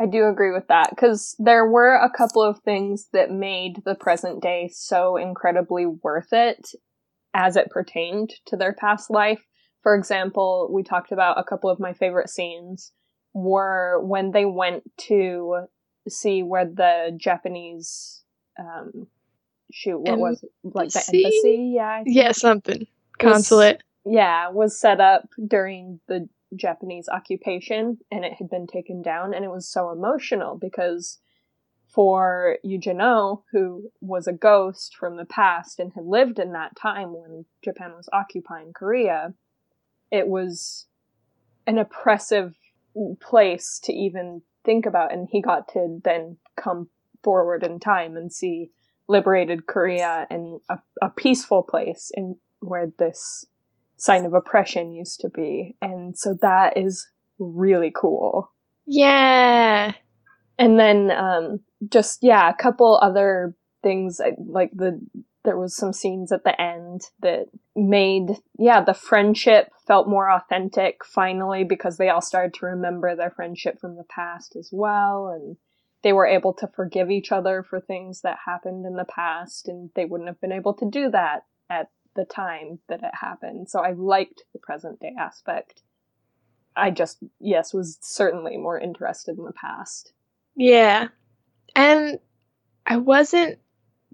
[0.00, 3.94] I do agree with that because there were a couple of things that made the
[3.94, 6.70] present day so incredibly worth it
[7.34, 9.46] as it pertained to their past life.
[9.82, 12.92] For example, we talked about a couple of my favorite scenes
[13.34, 15.66] were when they went to
[16.08, 18.22] see where the Japanese
[18.58, 19.06] um
[19.72, 20.50] shoot what was it?
[20.64, 21.18] like the Embassy?
[21.24, 23.82] embassy yeah Yeah, something Was- consulate.
[24.04, 29.44] yeah, was set up during the Japanese occupation and it had been taken down and
[29.44, 31.18] it was so emotional because
[31.88, 36.74] for Yoo Jin-o, who was a ghost from the past and had lived in that
[36.76, 39.34] time when Japan was occupying Korea,
[40.10, 40.86] it was
[41.66, 42.54] an oppressive
[43.20, 46.88] place to even think about and he got to then come
[47.22, 48.70] forward in time and see
[49.08, 53.44] liberated Korea and a, a peaceful place in where this
[53.96, 55.76] sign of oppression used to be.
[55.82, 58.52] And so that is really cool.
[58.86, 59.92] Yeah.
[60.58, 65.00] And then um just yeah, a couple other things like the
[65.44, 71.04] there was some scenes at the end that made yeah, the friendship felt more authentic
[71.04, 75.56] finally because they all started to remember their friendship from the past as well and
[76.02, 79.90] they were able to forgive each other for things that happened in the past and
[79.94, 83.68] they wouldn't have been able to do that at the time that it happened.
[83.68, 85.82] So I liked the present day aspect.
[86.76, 90.12] I just yes, was certainly more interested in the past.
[90.56, 91.08] Yeah.
[91.74, 92.18] And
[92.86, 93.58] I wasn't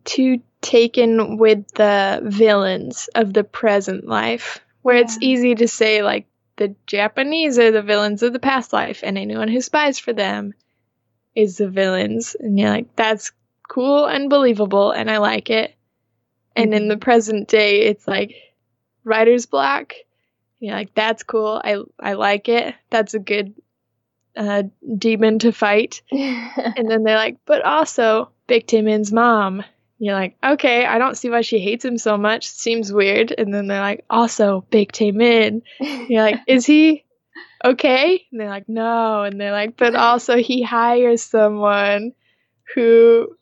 [0.05, 6.27] too taken with the villains of the present life, where it's easy to say, like,
[6.57, 10.55] the Japanese are the villains of the past life, and anyone who spies for them
[11.35, 12.37] is the villains.
[12.39, 13.33] And you're like, that's
[13.69, 15.75] cool and believable, and I like it.
[16.57, 18.35] And in the present day, it's like
[19.05, 19.95] writer's block.
[20.59, 21.61] You're like, that's cool.
[21.63, 22.75] I I like it.
[22.91, 23.55] That's a good
[24.37, 24.65] uh,
[24.97, 26.03] demon to fight.
[26.11, 29.63] And then they're like, but also Baek Tae-min's mom.
[29.99, 32.47] You're like, okay, I don't see why she hates him so much.
[32.47, 33.35] Seems weird.
[33.37, 35.63] And then they're like, also Baek Tae-min.
[35.81, 37.05] You're like, is he
[37.65, 38.25] okay?
[38.31, 39.25] And they're like, no.
[39.25, 42.13] And they're like, but also he hires someone
[42.75, 43.37] who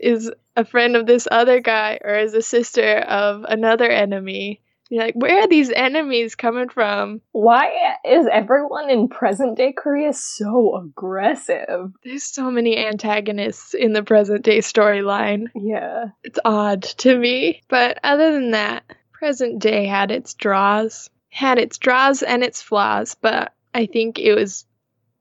[0.00, 4.60] is a friend of this other guy or is a sister of another enemy.
[4.88, 7.20] You're like, where are these enemies coming from?
[7.32, 11.92] Why is everyone in present day Korea so aggressive?
[12.04, 15.48] There's so many antagonists in the present day storyline.
[15.54, 16.06] Yeah.
[16.22, 17.62] It's odd to me.
[17.68, 21.10] But other than that, present day had its draws.
[21.30, 24.64] Had its draws and its flaws, but I think it was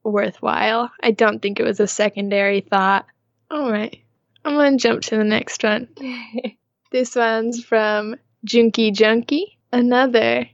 [0.03, 0.91] worthwhile.
[1.01, 3.05] I don't think it was a secondary thought.
[3.51, 3.97] Alright.
[4.45, 5.89] I'm gonna jump to the next one.
[6.91, 10.49] This one's from Junkie Junkie, another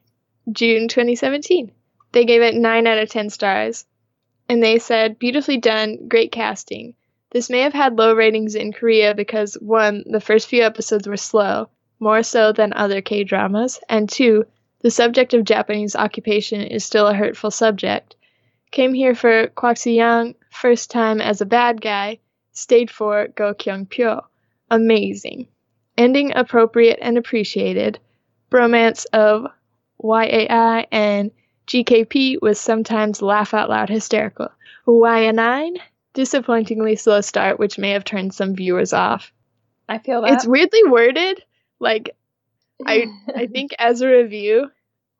[0.51, 1.71] June 2017.
[2.11, 3.85] They gave it 9 out of 10 stars.
[4.49, 6.95] And they said, beautifully done, great casting.
[7.31, 11.15] This may have had low ratings in Korea because, one, the first few episodes were
[11.15, 11.69] slow,
[11.99, 14.45] more so than other K dramas, and two,
[14.81, 18.15] the subject of Japanese occupation is still a hurtful subject.
[18.71, 22.19] Came here for Kwak Young, first time as a bad guy,
[22.51, 24.25] stayed for Go Kyung Pyo.
[24.69, 25.47] Amazing.
[25.97, 27.99] Ending appropriate and appreciated.
[28.51, 29.47] Bromance of
[30.03, 31.31] YAI and
[31.67, 34.49] GKP was sometimes laugh out loud hysterical.
[34.87, 35.77] YA9,
[36.13, 39.31] disappointingly slow start, which may have turned some viewers off.
[39.87, 40.33] I feel that.
[40.33, 41.41] It's weirdly worded.
[41.79, 42.15] Like,
[42.85, 44.69] I I think as a review,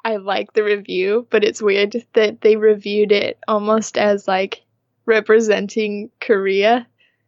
[0.04, 4.64] I like the review, but it's weird that they reviewed it almost as like
[5.06, 6.88] representing Korea.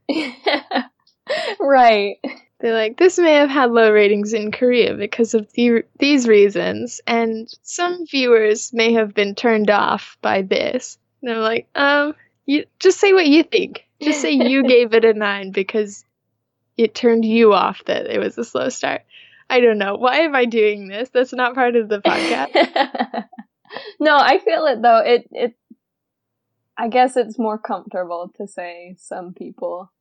[1.60, 2.18] right.
[2.64, 7.02] They're like, this may have had low ratings in Korea because of the, these reasons,
[7.06, 10.98] and some viewers may have been turned off by this.
[11.22, 13.86] And I'm like, um, you just say what you think.
[14.02, 16.06] Just say you gave it a nine because
[16.78, 19.02] it turned you off that it was a slow start.
[19.50, 19.96] I don't know.
[19.96, 21.10] Why am I doing this?
[21.10, 23.26] That's not part of the podcast.
[24.00, 25.00] no, I feel it though.
[25.00, 25.54] It it
[26.78, 29.92] I guess it's more comfortable to say some people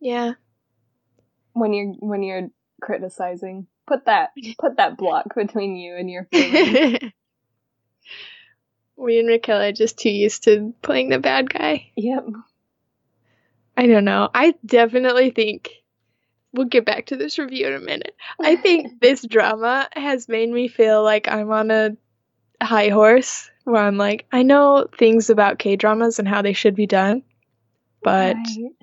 [0.00, 0.32] yeah.
[1.52, 2.48] When you're when you're
[2.80, 3.66] criticizing.
[3.86, 6.28] Put that put that block between you and your
[8.96, 11.90] we and Raquel are just too used to playing the bad guy.
[11.96, 12.24] yep.
[13.76, 14.28] I don't know.
[14.34, 15.70] I definitely think
[16.52, 18.14] we'll get back to this review in a minute.
[18.38, 21.96] I think this drama has made me feel like I'm on a
[22.60, 26.74] high horse where I'm like, I know things about K dramas and how they should
[26.74, 27.22] be done,
[28.02, 28.74] but Right.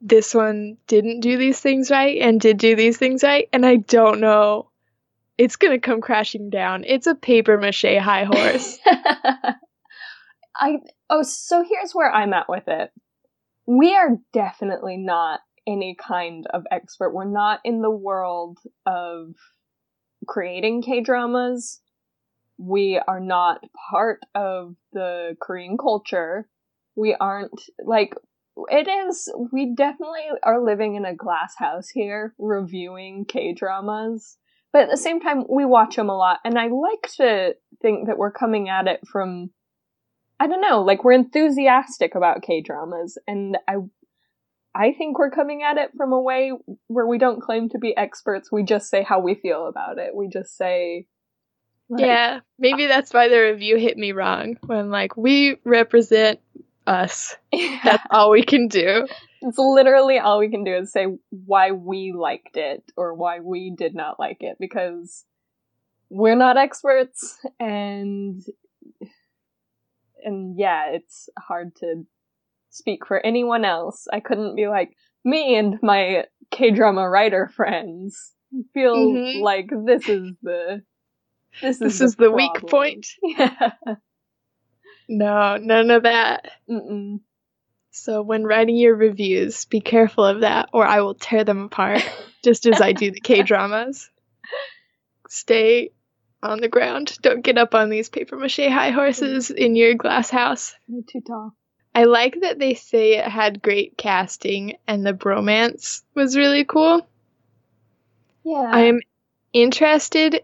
[0.00, 3.76] This one didn't do these things right and did do these things right, and I
[3.76, 4.70] don't know.
[5.38, 6.84] It's gonna come crashing down.
[6.86, 8.78] It's a paper mache high horse.
[10.56, 10.78] I
[11.10, 12.90] oh so here's where I'm at with it.
[13.66, 17.12] We are definitely not any kind of expert.
[17.12, 19.34] We're not in the world of
[20.26, 21.80] creating K-dramas.
[22.58, 26.48] We are not part of the Korean culture.
[26.94, 28.14] We aren't like
[28.68, 34.36] it is we definitely are living in a glass house here reviewing K-dramas.
[34.72, 38.08] But at the same time we watch them a lot and I like to think
[38.08, 39.50] that we're coming at it from
[40.38, 43.76] I don't know, like we're enthusiastic about K dramas, and I,
[44.74, 46.52] I think we're coming at it from a way
[46.88, 48.52] where we don't claim to be experts.
[48.52, 50.14] We just say how we feel about it.
[50.14, 51.06] We just say,
[51.88, 54.56] like, yeah, maybe that's why the review hit me wrong.
[54.66, 56.40] When like we represent
[56.86, 57.36] us.
[57.84, 59.06] That's all we can do.
[59.42, 63.72] it's literally all we can do is say why we liked it or why we
[63.76, 65.24] did not like it because
[66.10, 68.42] we're not experts and
[70.24, 72.04] and yeah, it's hard to
[72.70, 74.06] speak for anyone else.
[74.12, 74.92] I couldn't be like
[75.24, 78.32] me and my K-drama writer friends
[78.74, 79.42] feel Mhm.
[79.42, 80.82] like this is the
[81.62, 83.06] this is This the is the weak point.
[83.22, 83.72] Yeah.
[85.08, 86.50] No, none of that.
[86.68, 87.20] Mm-mm.
[87.90, 92.02] So when writing your reviews, be careful of that, or I will tear them apart,
[92.44, 94.10] just as I do the K dramas.
[95.28, 95.92] Stay
[96.42, 97.16] on the ground.
[97.22, 100.74] Don't get up on these paper mache high horses in your glass house.
[100.86, 101.54] You're too tall.
[101.94, 107.06] I like that they say it had great casting and the bromance was really cool.
[108.44, 108.70] Yeah.
[108.70, 109.00] I'm
[109.54, 110.42] interested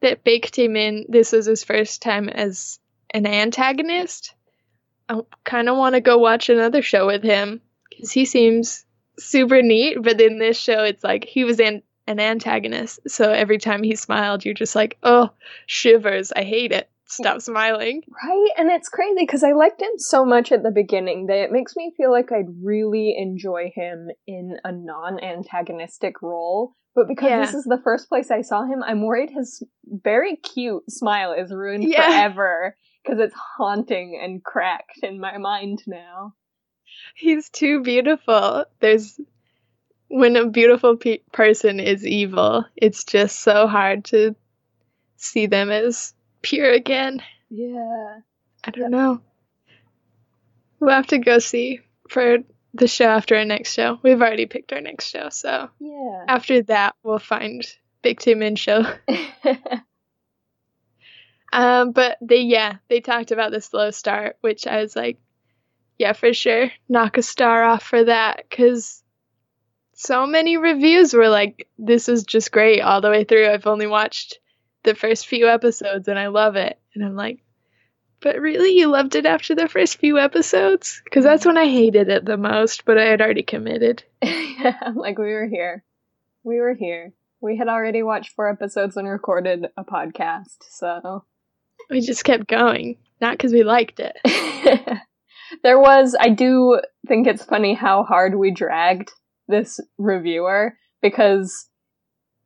[0.00, 2.78] that Baek Tae-min, this was his first time as
[3.14, 4.34] an antagonist.
[5.08, 8.84] I kind of want to go watch another show with him because he seems
[9.18, 9.98] super neat.
[10.02, 13.00] But in this show, it's like he was an, an antagonist.
[13.08, 15.30] So every time he smiled, you're just like, oh,
[15.66, 16.32] shivers.
[16.34, 16.90] I hate it.
[17.06, 18.02] Stop smiling.
[18.08, 18.48] Right?
[18.56, 21.76] And it's crazy because I liked him so much at the beginning that it makes
[21.76, 26.74] me feel like I'd really enjoy him in a non antagonistic role.
[26.96, 27.40] But because Yeah.
[27.40, 31.52] this is the first place I saw him, I'm worried his very cute smile is
[31.52, 32.06] ruined Yeah.
[32.06, 36.34] forever because it's haunting and cracked in my mind now.
[37.14, 38.64] He's too beautiful.
[38.80, 39.20] There's
[40.08, 44.36] when a beautiful pe- person is evil, it's just so hard to
[45.16, 47.22] see them as pure again.
[47.50, 48.18] Yeah.
[48.62, 49.20] I don't know.
[50.80, 52.38] We'll have to go see for
[52.74, 53.98] the show after our next show.
[54.02, 56.24] We've already picked our next show, so Yeah.
[56.28, 57.62] after that we'll find
[58.02, 58.84] Baek Tae-min show.
[61.54, 65.18] Um, but they yeah, they talked about the slow start, which I was like,
[65.96, 69.04] yeah, for sure, knock a star off for that, because
[69.94, 73.48] so many reviews were like, this is just great all the way through.
[73.48, 74.40] I've only watched
[74.82, 77.38] the first few episodes and I love it, and I'm like,
[78.20, 81.02] but really, you loved it after the first few episodes?
[81.04, 84.02] Because that's when I hated it the most, but I had already committed.
[84.22, 85.84] yeah, like we were here.
[86.42, 87.12] We were here.
[87.40, 91.24] We had already watched four episodes and recorded a podcast, so
[91.90, 94.16] We just kept going, not because we liked it.
[95.62, 99.10] there was I do think it's funny how hard we dragged
[99.48, 101.68] this reviewer because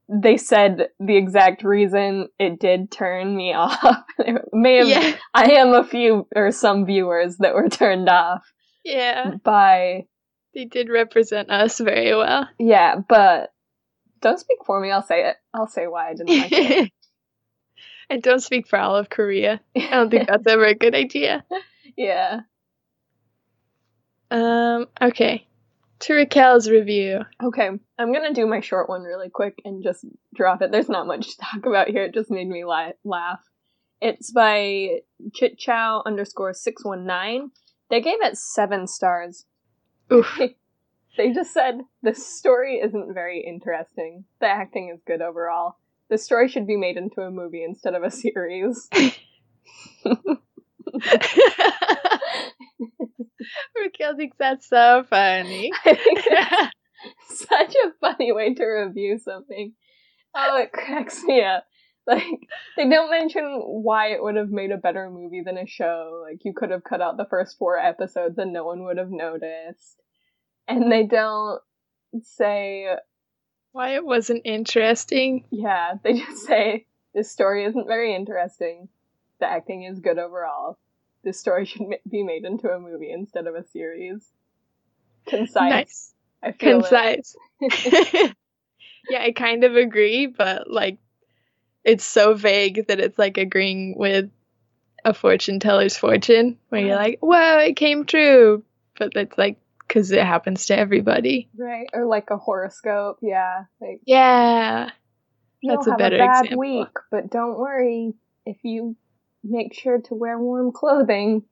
[0.09, 4.05] they said the exact reason it did turn me off.
[4.53, 8.43] May have Yeah, I am a few or some viewers that were turned off
[8.85, 10.07] yeah, by
[10.55, 12.49] they did represent us very well.
[12.59, 13.51] yeah, but
[14.21, 15.37] don't speak for me, I'll say it.
[15.55, 16.93] I'll say why I didn't like it.
[18.11, 19.61] and don't speak for all of Korea.
[19.77, 21.45] I don't think that's ever a good idea.
[21.97, 22.41] yeah.
[24.31, 25.47] Um, okay.
[26.01, 27.23] To Raquel's review.
[27.43, 30.05] Okay, I'm gonna do my short one really quick and just
[30.35, 30.71] drop it.
[30.71, 32.05] There's not much to talk about here.
[32.05, 33.41] It just made me la- laugh.
[34.01, 35.01] It's by
[35.35, 37.51] Chit Chow underscore six one nine.
[37.91, 39.45] They gave it seven stars.
[40.13, 40.39] Oof.
[41.17, 44.25] They just said the story isn't very interesting.
[44.41, 45.75] The acting is good overall.
[46.11, 48.89] The story should be made into a movie instead of a series.
[53.77, 55.71] Raquel thinks that's so funny.
[55.85, 59.73] I think that's such a funny way to review something.
[60.35, 61.65] Oh, it cracks me up.
[62.07, 62.25] Like,
[62.77, 66.25] they don't mention why it would have made a better movie than a show.
[66.27, 69.11] Like, you could have cut out the first four episodes and no one would have
[69.11, 70.01] noticed.
[70.67, 71.61] And they don't
[72.23, 72.87] say,
[73.73, 75.45] Why it wasn't interesting.
[75.51, 78.89] yeah, they just say, this story isn't very interesting.
[79.41, 80.79] The acting is good overall.
[81.23, 84.27] This story should ma- be made into a movie instead of a series.
[85.27, 85.71] Concise.
[85.71, 86.15] Nice.
[86.43, 86.81] I feel.
[86.81, 87.37] Concise.
[89.11, 90.99] yeah, I kind of agree, but like
[91.85, 94.31] it's so vague that it's like agreeing with
[95.05, 98.65] a fortune teller's fortune, where you're like, "Whoa, it came true,"
[98.99, 99.57] but it's like
[99.89, 101.49] because it happens to everybody.
[101.57, 103.65] Right, or like a horoscope, yeah.
[103.81, 104.91] Like Yeah,
[105.63, 106.59] That's a better a bad example.
[106.59, 108.13] week, but don't worry
[108.47, 108.97] if you
[109.43, 111.43] make sure to wear warm clothing.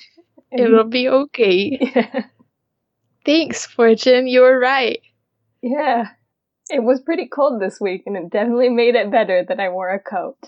[0.52, 1.78] it'll be okay.
[1.94, 2.24] yeah,
[3.24, 4.26] Thanks, fortune.
[4.26, 5.00] You were right.
[5.62, 6.08] yeah.
[6.70, 9.90] It was pretty cold this week, and it definitely made it better that I wore
[9.90, 10.38] a coat.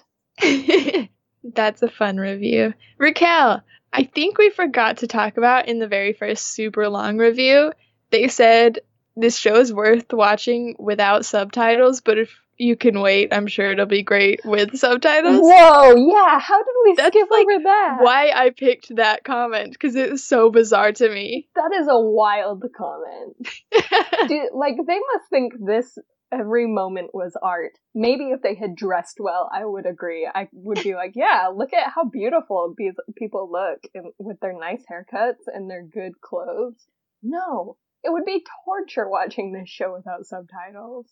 [1.55, 2.73] That's a fun review.
[2.99, 3.63] Raquel,
[3.97, 7.73] I think we forgot to talk about in the very first super long review.
[8.11, 8.81] They said
[9.15, 13.87] this show is worth watching without subtitles, but if you can wait, I'm sure it'll
[13.87, 15.39] be great with subtitles.
[15.41, 16.41] Whoa, yeah.
[16.41, 17.99] How did we That's skip like over that?
[18.01, 21.49] Why I picked that comment because it was so bizarre to me.
[21.55, 23.49] That is a wild comment.
[24.29, 25.97] Dude, like they must think this
[26.39, 27.73] every moment was art.
[27.95, 30.29] Maybe if they had dressed well, I would agree.
[30.33, 34.59] I would be like, yeah, look at how beautiful these people look in, with their
[34.59, 36.87] nice haircuts and their good clothes.
[37.23, 41.07] No, it would be torture watching this show without subtitles.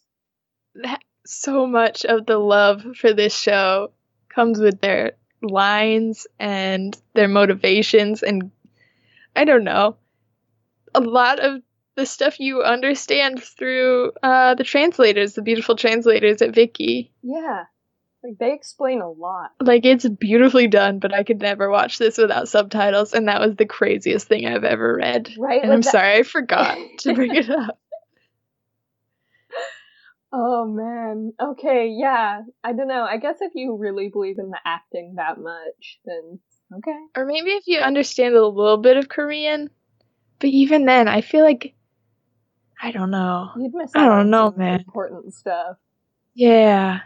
[1.26, 3.92] so much of the love for this show
[4.28, 5.12] comes with their
[5.42, 8.50] lines and their motivations and
[9.34, 9.96] I don't know.
[10.94, 11.62] A lot of
[11.96, 17.10] the stuff you understand through uh, the translators, the beautiful translators at Viki.
[17.22, 17.64] Yeah,
[18.24, 19.50] like they explain a lot.
[19.60, 23.56] Like it's beautifully done, but I could never watch this without subtitles, and that was
[23.56, 25.32] the craziest thing I've ever read.
[25.38, 25.60] Right?
[25.60, 27.78] And Like I'm that- sorry, I forgot to bring it up.
[30.34, 31.32] Oh man.
[31.38, 32.40] Okay, yeah.
[32.64, 33.04] I don't know.
[33.04, 36.38] I guess if you really believe in the acting that much, then
[36.78, 36.96] okay.
[37.14, 39.68] Or maybe if you understand a little bit of Korean.
[40.38, 41.74] But even then, I feel like
[42.82, 43.50] I don't know.
[43.56, 44.80] You'd miss I don't on know, man.
[44.80, 45.76] important stuff.
[46.34, 47.00] Yeah.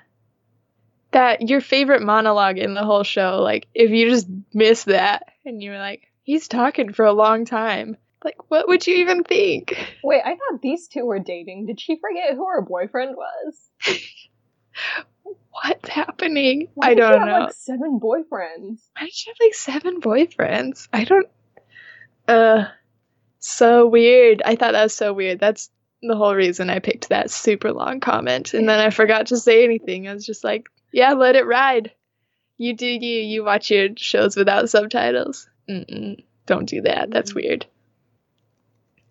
[1.12, 5.62] That your favorite monologue in the whole show, like if you just miss that and
[5.62, 7.96] you were like, he's talking for a long time.
[8.24, 9.76] Like what would you even think?
[10.02, 11.66] Wait, I thought these two were dating.
[11.66, 13.70] Did she forget who her boyfriend was?
[15.50, 16.68] What's happening?
[16.74, 17.38] Why I don't have, know.
[17.44, 18.80] Like seven boyfriends.
[18.98, 20.88] Why did she have like seven boyfriends?
[20.92, 21.28] I don't
[22.28, 22.64] uh
[23.46, 24.42] so weird.
[24.44, 25.38] I thought that was so weird.
[25.38, 25.70] That's
[26.02, 28.54] the whole reason I picked that super long comment.
[28.54, 30.08] And then I forgot to say anything.
[30.08, 31.92] I was just like, Yeah, let it ride.
[32.58, 33.22] You do you.
[33.22, 35.48] You watch your shows without subtitles.
[35.68, 37.10] Mm-mm, don't do that.
[37.10, 37.66] That's weird.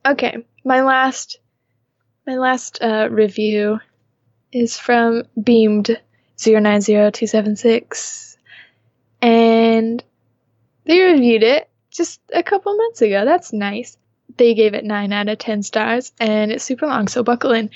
[0.05, 1.39] Okay, my last,
[2.27, 3.79] my last uh, review
[4.51, 5.99] is from Beamed
[6.37, 8.37] 090276.
[9.21, 10.03] And
[10.85, 13.25] they reviewed it just a couple months ago.
[13.25, 13.97] That's nice.
[14.37, 17.69] They gave it 9 out of 10 stars, and it's super long, so buckle in.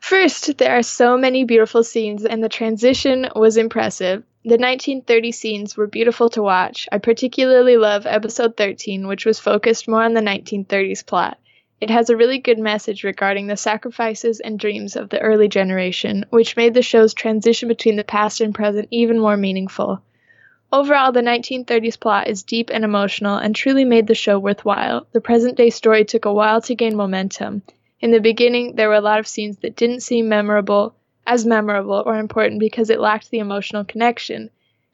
[0.00, 4.22] First, there are so many beautiful scenes, and the transition was impressive.
[4.44, 6.88] The 1930 scenes were beautiful to watch.
[6.92, 11.38] I particularly love episode 13, which was focused more on the 1930s plot.
[11.80, 16.24] It has a really good message regarding the sacrifices and dreams of the early generation,
[16.30, 20.00] which made the show's transition between the past and present even more meaningful.
[20.72, 25.06] Overall, the 1930s plot is deep and emotional and truly made the show worthwhile.
[25.12, 27.62] The present day story took a while to gain momentum.
[28.00, 30.94] In the beginning, there were a lot of scenes that didn't seem memorable,
[31.24, 34.50] as memorable or important because it lacked the emotional connection.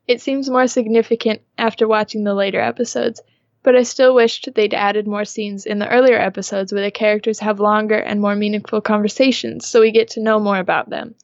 [0.07, 3.23] It seems more significant after watching the later episodes,
[3.63, 7.39] but I still wished they'd added more scenes in the earlier episodes where the characters
[7.39, 11.15] have longer and more meaningful conversations so we get to know more about them.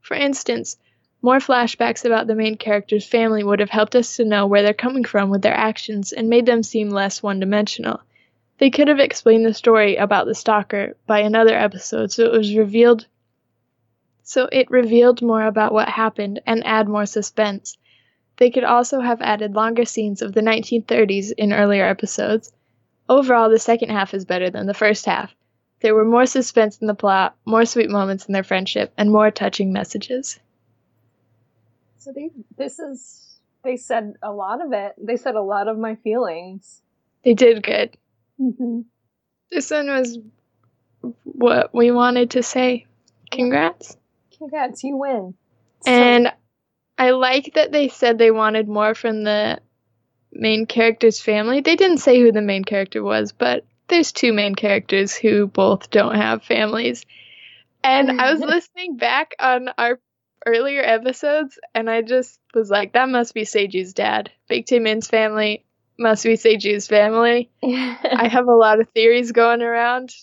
[0.00, 0.76] For instance,
[1.22, 4.74] more flashbacks about the main character's family would have helped us to know where they're
[4.74, 8.00] coming from with their actions and made them seem less one dimensional.
[8.58, 12.54] They could have explained the story about the stalker by another episode so it was
[12.54, 13.06] revealed
[14.24, 17.76] so it revealed more about what happened and add more suspense.
[18.38, 22.52] They could also have added longer scenes of the 1930s in earlier episodes.
[23.08, 25.34] Overall, the second half is better than the first half.
[25.80, 29.30] There were more suspense in the plot, more sweet moments in their friendship, and more
[29.30, 30.38] touching messages.
[32.02, 34.94] So they, this is, they said a lot of it.
[34.98, 36.82] They said a lot of my feelings.
[37.24, 37.96] They did good.
[38.40, 38.80] Mm-hmm.
[39.52, 40.18] This one was
[41.22, 42.86] what we wanted to say.
[43.30, 43.96] Congrats.
[44.36, 45.34] Congrats, you win.
[45.84, 46.32] So- And
[46.98, 49.60] I like that they said they wanted more from the
[50.32, 51.60] main character's family.
[51.60, 55.90] They didn't say who the main character was, but there's two main characters who both
[55.90, 57.04] don't have families.
[57.84, 60.00] And I was listening back on our
[60.46, 64.30] earlier episodes, and I just was like, that must be Seju's dad.
[64.50, 65.64] Baek Tae-min's family
[65.98, 67.50] must be Seju's family.
[67.62, 70.14] I have a lot of theories going around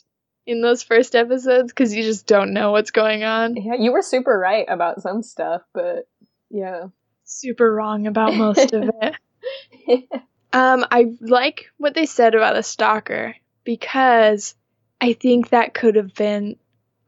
[0.46, 3.56] in those first episodes because you just don't know what's going on.
[3.56, 6.08] yeah, you were super right about some stuff, but
[6.50, 6.88] yeah.
[7.24, 10.06] Super wrong about most of it.
[10.52, 14.56] Um, I like what they said about the stalker because
[15.00, 16.56] I think that could have been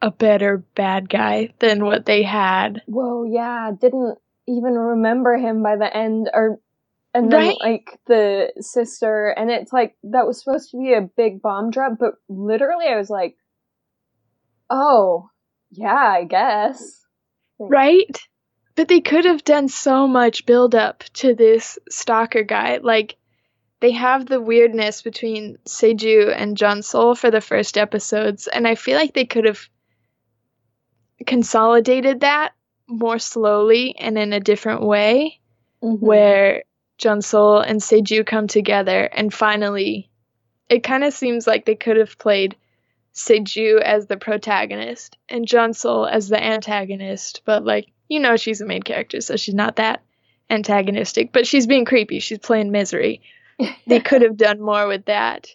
[0.02, 2.82] a better bad guy than what they had.
[2.88, 6.60] Whoa, yeah, didn't even remember him by the end, or
[7.14, 7.58] and then Right?
[7.60, 11.94] like the sister, and it's like that was supposed to be a big bomb drop,
[12.00, 13.36] but literally I was like,
[14.70, 15.30] oh,
[15.72, 17.00] yeah, I guess.
[17.60, 18.18] Right?
[18.76, 22.78] But they could have done so much build up to this stalker guy.
[22.82, 23.18] Like
[23.82, 28.76] they have the weirdness between Seju and Jeon Seol for the first episodes, and I
[28.76, 29.68] feel like they could have
[31.28, 32.54] consolidated that
[32.88, 35.40] more slowly and in a different way.
[35.84, 36.00] Mhm.
[36.00, 36.64] where
[37.00, 40.10] Jeon Seol and Seju come together and finally
[40.70, 42.56] it kind of seems like they could have played
[43.14, 48.60] Seju as the protagonist and Jeon Seol as the antagonist, but like you know she's
[48.60, 50.04] the main character so she's not that
[50.52, 53.22] antagonistic, but she's being creepy, she's playing misery.
[53.88, 55.48] They could have done more with that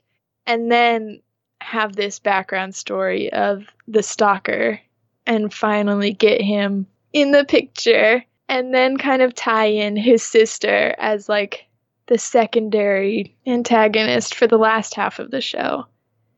[0.46, 1.20] and then
[1.60, 4.80] have this background story of the stalker
[5.26, 10.94] and finally get him in the picture and then kind of tie in his sister
[10.98, 11.66] as like
[12.06, 15.84] the secondary antagonist for the last half of the show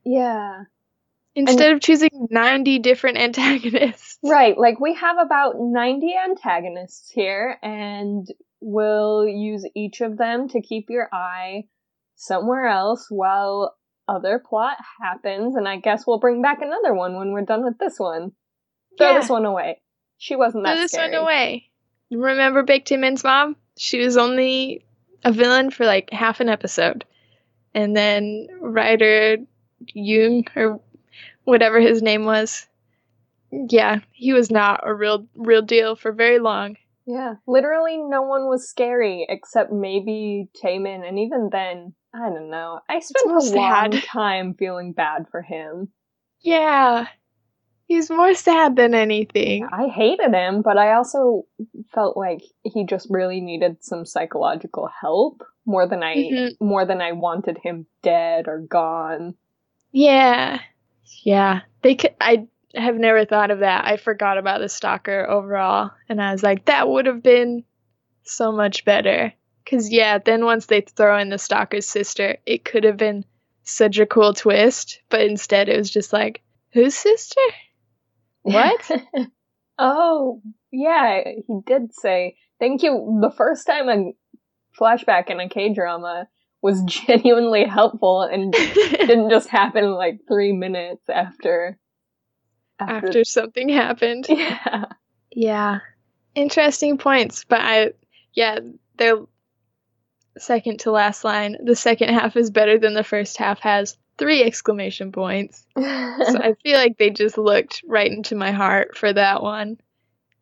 [0.04, 0.62] yeah.
[1.34, 8.26] instead of choosing 90 different antagonists Right, like we have about 90 antagonists here, and
[8.60, 11.64] we'll use each of them to keep your eye
[12.16, 13.76] somewhere else while
[14.08, 17.78] other plot happens, and I guess we'll bring back another one when we're done with
[17.78, 18.32] this one.
[18.98, 19.20] Throw Yeah.
[19.20, 19.80] this one away.
[20.18, 21.12] She wasn't that throw this scary.
[21.12, 21.70] one away
[22.10, 24.84] remember Baek Tae-min's mom she was only
[25.24, 27.04] a villain for like half an episode
[27.74, 29.36] and then writer
[29.94, 30.80] Jung or
[31.44, 32.66] whatever his name was
[33.52, 36.76] yeah he was not a real real deal for very long
[37.06, 42.80] Yeah, literally no one was scary except maybe Taemin, and even then, I don't know.
[42.88, 45.88] I spent a long time feeling bad for him.
[46.40, 47.06] Yeah.
[47.88, 49.66] He's more sad than anything.
[49.72, 51.46] I hated him, but I also
[51.92, 56.60] felt like he just really needed some psychological help more than I Mhm.
[56.60, 59.34] more than I wanted him dead or gone.
[59.90, 60.60] Yeah.
[61.24, 61.62] Yeah.
[61.82, 63.86] They could I have never thought of that.
[63.86, 67.64] I forgot about the stalker overall and I was like that would have been
[68.22, 69.32] so much better.
[69.64, 73.24] Cause yeah, then once they throw in the stalker's sister, it could have been
[73.62, 77.40] such a cool twist, but instead it was just like, whose sister?
[78.42, 78.90] What?
[79.78, 83.18] oh, yeah, he did say, thank you.
[83.20, 84.12] The first time a
[84.78, 86.28] flashback in a K drama
[86.62, 91.78] was genuinely helpful and didn't just happen like three minutes after.
[92.80, 94.26] After something happened.
[94.28, 94.84] Yeah.
[95.32, 95.80] Yeah.
[96.34, 97.90] Interesting points, but I,
[98.34, 98.60] yeah,
[98.96, 99.16] their
[100.38, 104.42] second to last line, the second half is better than the first half has three
[104.42, 105.64] exclamation points.
[105.76, 109.78] So I feel like they just looked right into my heart for that one.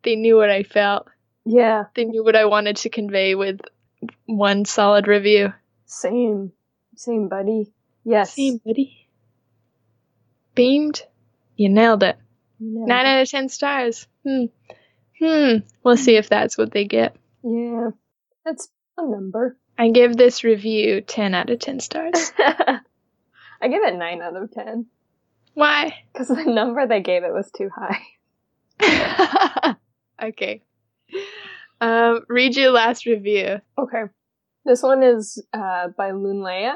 [0.03, 1.07] They knew what I felt.
[1.45, 3.61] yeah, They knew what I wanted to convey with
[4.25, 5.53] one solid review.
[5.85, 6.51] same.
[6.95, 7.71] Same, buddy.
[8.03, 8.33] Yes.
[8.33, 9.07] Same, buddy.
[10.55, 11.03] Beamed.
[11.55, 12.17] You nailed it.
[12.59, 12.85] Yeah.
[12.85, 14.07] Nine out of ten stars.
[14.25, 14.45] Hmm.
[15.19, 15.57] Hmm.
[15.83, 17.15] We'll see if that's what they get.
[17.43, 17.91] Yeah.
[18.45, 18.67] That's
[18.97, 19.57] a number.
[19.77, 22.31] I give this review 10 out of 10 stars.
[23.61, 24.87] I give it 9 out of 10.
[25.53, 26.03] Why?
[26.13, 29.75] Because the number they gave it was too high.
[30.23, 30.63] okay.
[31.79, 33.59] Um, read your last review.
[33.77, 34.03] Okay.
[34.65, 36.73] This one is uh, by Lunleia,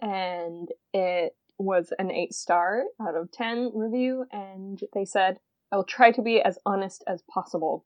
[0.00, 5.38] and it was an 8 star out of 10 review, and they said,
[5.70, 7.84] I will try to be as honest as possible.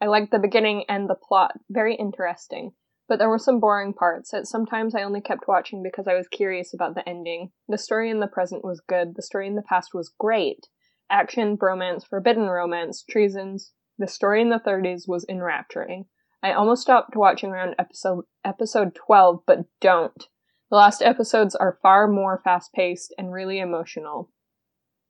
[0.00, 2.72] I liked the beginning and the plot, very interesting,
[3.08, 6.28] but there were some boring parts that sometimes I only kept watching because I was
[6.28, 7.50] curious about the ending.
[7.68, 10.66] The story in the present was good, the story in the past was great.
[11.10, 13.72] Action, bromance, forbidden romance, treasons.
[13.98, 16.06] The story in the 30s was enrapturing.
[16.42, 20.28] I almost stopped watching around episode episode 12, but don't.
[20.70, 24.30] The last episodes are far more fast-paced and really emotional.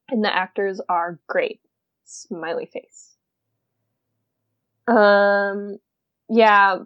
[0.09, 1.61] And the actors are great.
[2.05, 3.17] Smiley face.
[4.87, 5.79] Um
[6.29, 6.79] yeah,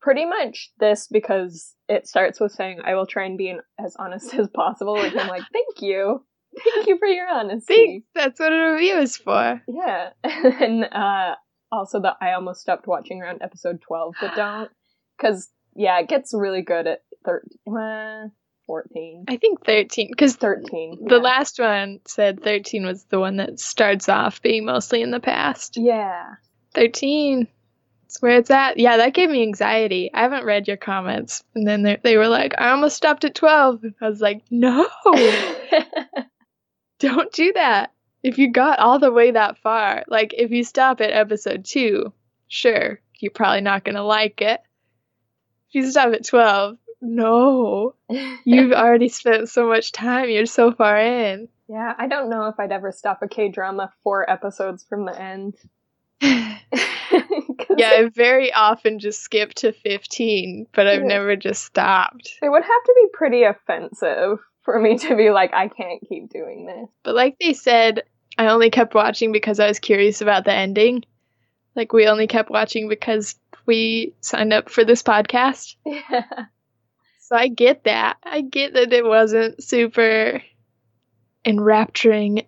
[0.00, 3.96] pretty much this because it starts with saying I will try and be an, as
[3.98, 6.24] honest as possible, which I'm like, thank you.
[6.64, 7.74] Thank you for your honesty.
[7.74, 8.06] Thanks.
[8.14, 9.62] That's what a review is for.
[9.66, 10.10] Yeah.
[10.24, 11.36] and uh,
[11.70, 14.70] also that I almost stopped watching around episode 12, but don't.
[15.16, 17.76] Because, yeah, it gets really good at 13.
[17.76, 18.28] Uh,
[18.66, 19.24] 14.
[19.28, 21.06] I think 13, because 13.
[21.06, 21.20] the yeah.
[21.20, 25.76] last one said 13 was the one that starts off being mostly in the past.
[25.76, 26.34] Yeah.
[26.74, 27.48] 13.
[28.12, 28.76] That's where it's at.
[28.76, 30.10] Yeah, that gave me anxiety.
[30.12, 31.42] I haven't read your comments.
[31.54, 33.86] And then they, they were like, I almost stopped at 12.
[34.02, 34.86] I was like, no,
[36.98, 37.94] don't do that.
[38.22, 42.12] If you got all the way that far, like if you stop at episode 2,
[42.48, 44.60] sure, you're probably not going to like it.
[45.70, 47.94] If you stop at 12, no.
[48.44, 50.28] You've already spent so much time.
[50.28, 51.48] You're so far in.
[51.66, 55.18] yeah, I don't know if I'd ever stop a K drama four episodes from the
[55.18, 55.54] end.
[57.76, 61.06] Yeah, I very often just skip to 15, but I've Yeah.
[61.08, 62.30] never just stopped.
[62.42, 66.30] It would have to be pretty offensive for me to be like, I can't keep
[66.30, 66.88] doing this.
[67.02, 68.02] But like they said,
[68.38, 71.04] I only kept watching because I was curious about the ending.
[71.74, 73.34] Like we only kept watching because
[73.66, 75.76] we signed up for this podcast.
[75.86, 76.24] Yeah.
[77.20, 78.18] So I get that.
[78.24, 80.42] I get that it wasn't super
[81.46, 82.44] enrapturing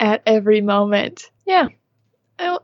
[0.00, 1.30] at every moment.
[1.46, 1.68] Yeah.
[2.38, 2.58] I,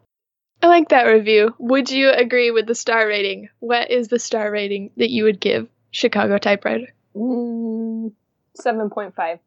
[0.63, 1.55] I like that review.
[1.59, 3.49] Would you agree with the star rating?
[3.61, 6.95] What is the star rating that you would give Chicago Typewriter?
[7.17, 8.13] Mm,
[8.61, 9.39] 7.5.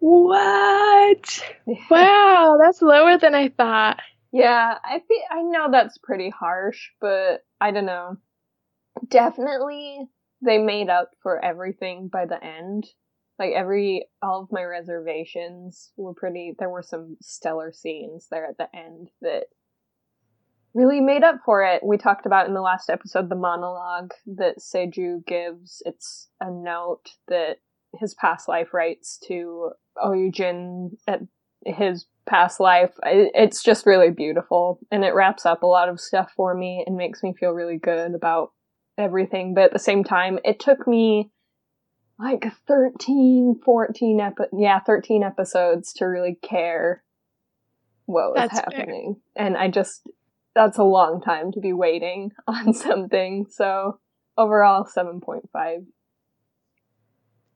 [0.00, 1.44] What?
[1.90, 4.00] Wow, that's lower than I thought.
[4.32, 8.16] Yeah, I feel, I know that's pretty harsh, but I don't know.
[9.08, 10.00] Definitely
[10.42, 12.86] they made up for everything by the end.
[13.38, 18.58] Like every all of my reservations were pretty there were some stellar scenes there at
[18.58, 19.44] the end that
[20.74, 21.82] really made up for it.
[21.84, 25.82] We talked about in the last episode the monologue that Seju gives.
[25.86, 27.58] It's a note that
[27.98, 31.20] his past life writes to Oyujin at
[31.64, 32.90] his past life.
[33.04, 36.96] It's just really beautiful and it wraps up a lot of stuff for me and
[36.96, 38.50] makes me feel really good about
[38.98, 39.54] everything.
[39.54, 41.30] But at the same time, it took me
[42.18, 47.02] like 13, 14 epi- yeah, 13 episodes to really care
[48.06, 48.78] what was That's fair.
[48.78, 49.16] happening.
[49.34, 50.06] And I just
[50.54, 53.46] that's a long time to be waiting on something.
[53.50, 53.98] So
[54.38, 55.86] overall 7.5.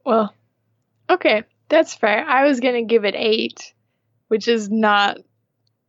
[0.04, 0.32] Well,
[1.10, 2.24] okay, that's fair.
[2.26, 3.74] I was gonna give it eight,
[4.28, 5.18] which is not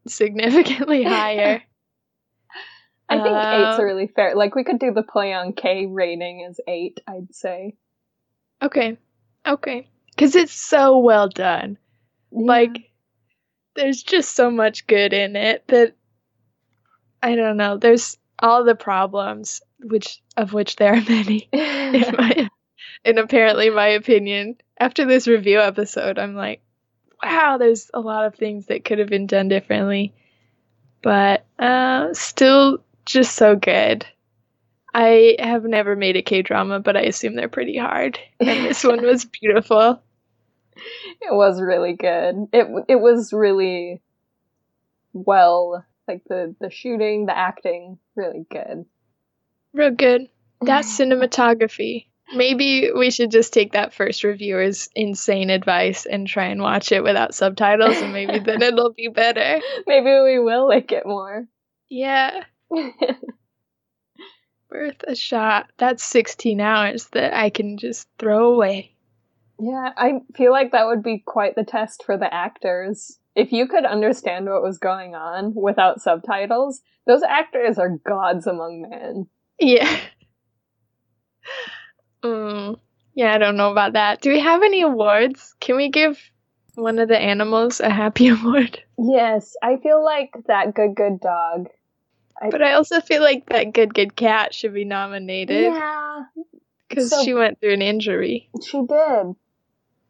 [0.07, 1.63] significantly higher.
[3.11, 4.35] I think eight's Uh, a really fair.
[4.35, 6.99] Like we could do the play on K rating as eight.
[7.07, 7.75] I'd say.
[8.61, 8.97] Okay,
[9.45, 11.77] okay, because it's so well done.
[12.31, 12.91] Like,
[13.75, 15.95] there's just so much good in it that
[17.21, 17.77] I don't know.
[17.77, 22.49] There's all the problems, which of which there are many, in my,
[23.03, 24.57] in apparently my opinion.
[24.79, 26.61] After this review episode, I'm like,
[27.21, 30.13] wow, there's a lot of things that could have been done differently,
[31.01, 34.05] but uh, still just so good.
[34.99, 38.83] I have never made a K drama, but I assume they're pretty hard, and this
[38.83, 40.01] one was beautiful.
[41.21, 42.47] it was really good.
[42.51, 44.01] It it was really
[45.13, 48.85] well like the the shooting, the acting, really good.
[49.73, 50.27] Real good.
[50.59, 52.07] That's cinematography.
[52.35, 57.03] Maybe we should just take that first reviewer's insane advice and try and watch it
[57.03, 59.61] without subtitles, and maybe then it'll be better.
[59.87, 61.47] Maybe we will like it more.
[61.87, 62.43] Yeah,
[64.71, 65.71] worth a shot.
[65.77, 68.95] That's 16 hours that I can just throw away.
[69.59, 73.17] yeah, I feel like that would be quite the test for the actors.
[73.35, 78.87] If you could understand what was going on without subtitles, those actors are gods among
[78.89, 79.27] men.
[79.59, 79.99] Yeah.
[82.23, 82.77] Mm,
[83.13, 84.21] yeah, I don't know about that.
[84.21, 85.55] Do we have any awards?
[85.59, 86.19] Can we give
[86.75, 88.81] one of the animals a happy award?
[88.97, 91.67] Yes, I feel like that good good dog.
[92.51, 96.23] But I also feel like that good good cat should be nominated Yeah,
[96.87, 98.49] because so- she went through an injury.
[98.65, 99.35] she did.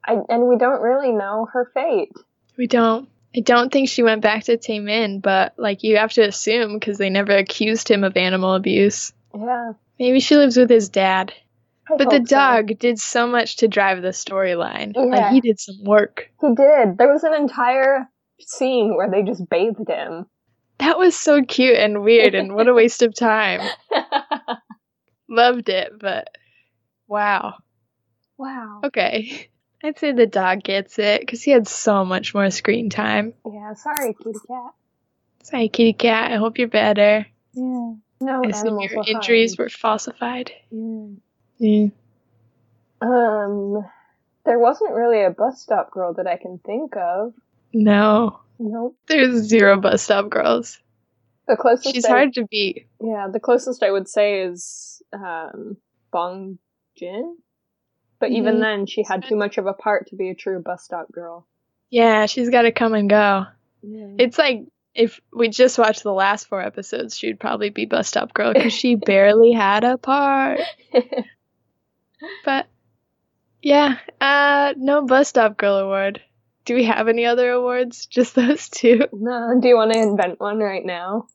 [0.06, 2.12] I, and we don't really know her fate.
[2.58, 3.08] We don't.
[3.36, 6.98] I don't think she went back to Taemin, but like you have to assume because
[6.98, 9.12] they never accused him of animal abuse.
[9.36, 9.74] Yeah.
[10.00, 11.32] Maybe she lives with his dad.
[11.92, 12.36] I But the hope so.
[12.36, 14.94] dog did so much to drive the storyline.
[14.96, 15.04] Yeah.
[15.04, 16.32] Like he did some work.
[16.42, 16.98] He did.
[16.98, 18.10] There was an entire
[18.40, 20.26] scene where they just bathed him.
[20.80, 23.62] That was so cute and weird, and what a waste of time.
[25.30, 26.30] Loved it, but
[27.08, 27.56] wow.
[28.38, 28.82] wow.
[28.86, 29.50] Okay.
[29.84, 33.34] I'd say the dog gets it because he had so much more screen time.
[33.46, 34.74] Yeah, sorry, kitty cat.
[35.44, 36.32] Sorry, kitty cat.
[36.32, 37.26] I hope you're better.
[37.54, 37.94] Yeah.
[38.22, 39.66] No, I assume your injuries fine.
[39.66, 40.52] were falsified.
[40.70, 41.08] Yeah.
[41.58, 41.88] Yeah.
[43.02, 43.86] Um,
[44.46, 47.34] there wasn't really a bus stop girl that I can think of.
[47.72, 48.98] No, Nope.
[49.08, 50.80] there's zero bus stop girls.
[51.48, 52.88] The closest She's I, hard to beat.
[53.02, 55.78] Yeah, the closest I would say is um
[56.12, 56.60] Bong
[56.98, 57.38] Jin.
[58.20, 58.62] But even Mhm.
[58.62, 61.48] then, she had too much of a part to be a true bus stop girl.
[61.90, 63.46] Yeah, she's got to come and go.
[63.82, 64.16] Yeah.
[64.18, 68.34] It's like if we just watched the last four episodes, she'd probably be bus stop
[68.34, 70.60] girl because she barely had a part.
[72.44, 72.68] But
[73.62, 76.22] yeah, uh, no bus stop girl award.
[76.70, 78.06] Do we have any other awards?
[78.06, 79.00] Just those two.
[79.12, 81.26] no, do you want to invent one right now?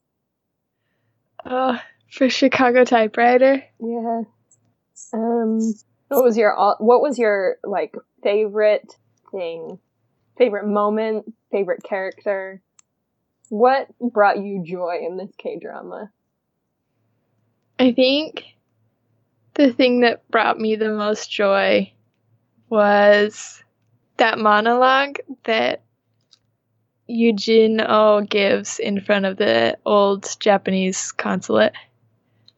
[1.45, 1.77] Oh,
[2.09, 3.61] for Chicago typewriter.
[3.81, 4.21] Yeah.
[5.11, 5.59] Um,
[6.07, 8.95] what was your what was your like favorite
[9.29, 9.77] thing,
[10.37, 12.61] favorite moment, favorite character?
[13.49, 16.11] What brought you joy in this K drama?
[17.77, 18.45] I think
[19.55, 21.91] the thing that brought me the most joy
[22.69, 23.61] was
[24.17, 25.81] that monologue that
[27.07, 31.73] Yoo Jin-o gives in front of the old Japanese consulate,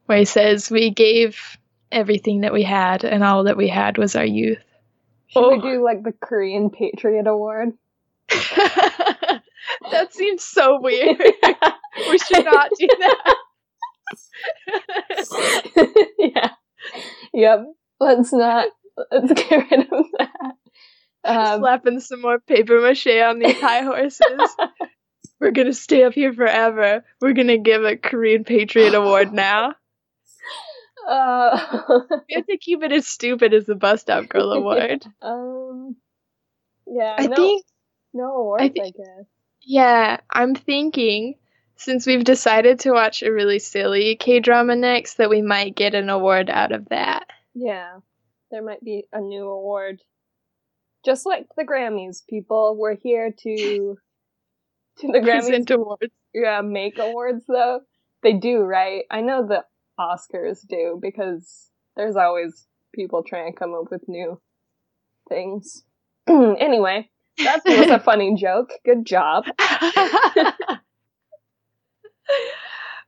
[0.05, 1.57] where he says, We gave
[1.91, 4.63] everything that we had, and all that we had was our youth.
[5.27, 5.49] Should Oh.
[5.49, 7.73] we do like the Korean Patriot Award?
[8.29, 9.41] that
[10.11, 11.17] seems so weird.
[12.09, 13.35] we should not do that.
[16.19, 16.51] yeah.
[17.33, 17.65] Yep.
[17.99, 18.69] Let's not.
[19.11, 20.53] Let's get rid of that.
[21.27, 24.55] Um, slapping some more paper mache on these high horses.
[25.39, 27.03] We're gonna stay up here forever.
[27.21, 29.75] We're gonna give a Korean Patriot Award now.
[31.07, 31.83] uh,
[32.27, 35.05] We have to keep it as stupid as the Bus Stop Girl Award.
[35.21, 35.95] um.
[36.85, 37.15] Yeah.
[37.19, 37.65] I no, think,
[38.13, 38.63] no awards.
[38.63, 39.25] I I, think- guess.
[39.61, 41.35] yeah, I'm thinking
[41.75, 45.93] since we've decided to watch a really silly K drama next, that we might get
[45.93, 47.27] an award out of that.
[47.53, 47.99] Yeah.
[48.49, 50.01] There might be a new award.
[51.07, 52.75] Just like the Grammys, people.
[52.77, 53.97] We're here to
[54.99, 55.47] to the Grammys.
[55.47, 56.11] Present awards.
[56.33, 57.79] yeah, make awards though.
[58.23, 59.05] They do, right?
[59.09, 59.63] I know the
[59.97, 64.41] Oscars do because there's always people trying to come up with new
[65.29, 65.85] things.
[66.27, 68.71] anyway, that was a funny joke.
[68.83, 69.45] Good job.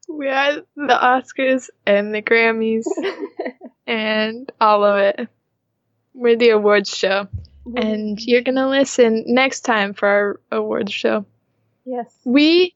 [0.08, 2.86] we are the Oscars and the Grammys
[3.86, 5.28] and all of it.
[6.14, 7.28] We're the awards show.
[7.76, 11.26] And you're gonna listen next time for our awards show.
[11.86, 12.76] yes, We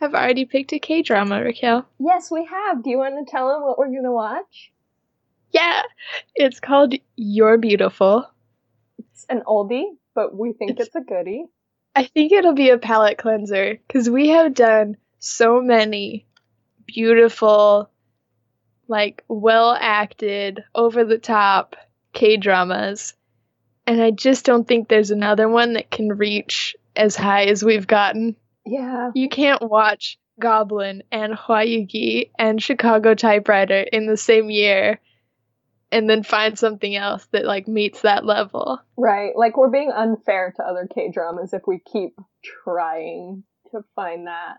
[0.00, 1.86] have already picked a K drama, Raquel.
[1.98, 2.82] yes, we have.
[2.84, 4.72] Do you want to tell them what we're gonna watch?
[5.50, 5.82] Yeah,
[6.34, 8.26] it's called You're Beautiful.
[8.98, 11.46] It's an oldie, but we think It's- it's a goodie.
[11.96, 16.26] I think it'll be a palate cleanser because we have done so many
[16.86, 17.90] beautiful,
[18.86, 21.74] like well acted, over the top
[22.12, 23.14] K dramas.
[23.88, 27.86] And I just don't think there's another one that can reach as high as we've
[27.86, 28.36] gotten.
[28.66, 29.12] Yeah.
[29.14, 35.00] You can't watch Goblin and Hwayugi and Chicago Typewriter in the same year
[35.90, 38.78] and then find something else that like meets that level.
[38.98, 39.34] Right.
[39.34, 42.14] Like we're being unfair to other K dramas if we keep
[42.44, 44.58] trying to find that.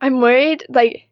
[0.00, 1.08] I'm worried like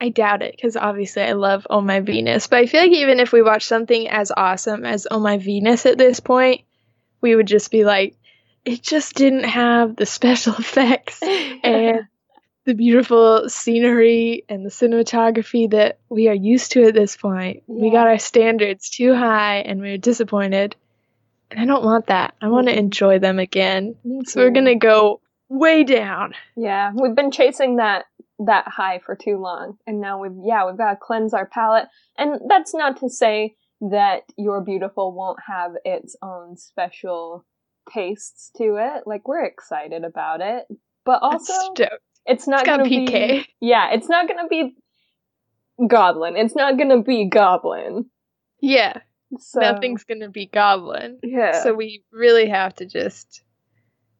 [0.00, 3.18] I doubt it because obviously I love Oh My Venus, but I feel like even
[3.20, 6.62] if we watch something as awesome as Oh My Venus at this point,
[7.20, 8.14] we would just be like,
[8.64, 12.00] it just didn't have the special effects and
[12.64, 17.62] the beautiful scenery and the cinematography that we are used to at this point.
[17.66, 20.76] We got our standards too high and we were disappointed.
[21.50, 22.34] And I don't want that.
[22.42, 22.78] I want to Mhm.
[22.78, 23.94] enjoy them again.
[24.24, 26.34] So we're going to go way down.
[26.56, 28.06] Yeah, we've been chasing that
[28.38, 31.86] that high for too long, and now we've yeah we've got to cleanse our palate.
[32.18, 37.44] And that's not to say that You're Beautiful won't have its own special
[37.92, 39.04] tastes to it.
[39.06, 40.64] Like we're excited about it,
[41.04, 41.52] but also
[42.26, 44.76] it's not gonna be yeah it's not gonna be
[45.86, 46.36] Goblin.
[46.36, 48.06] It's not gonna be Goblin.
[48.60, 49.00] Yeah,
[49.38, 51.18] So nothing's going to be Goblin.
[51.22, 53.42] yeah So we really have to just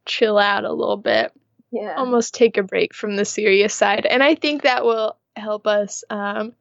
[0.05, 1.33] chill out a little bit,
[1.73, 4.07] yeah almost take a break from the serious side.
[4.07, 6.53] And I think that will help us um,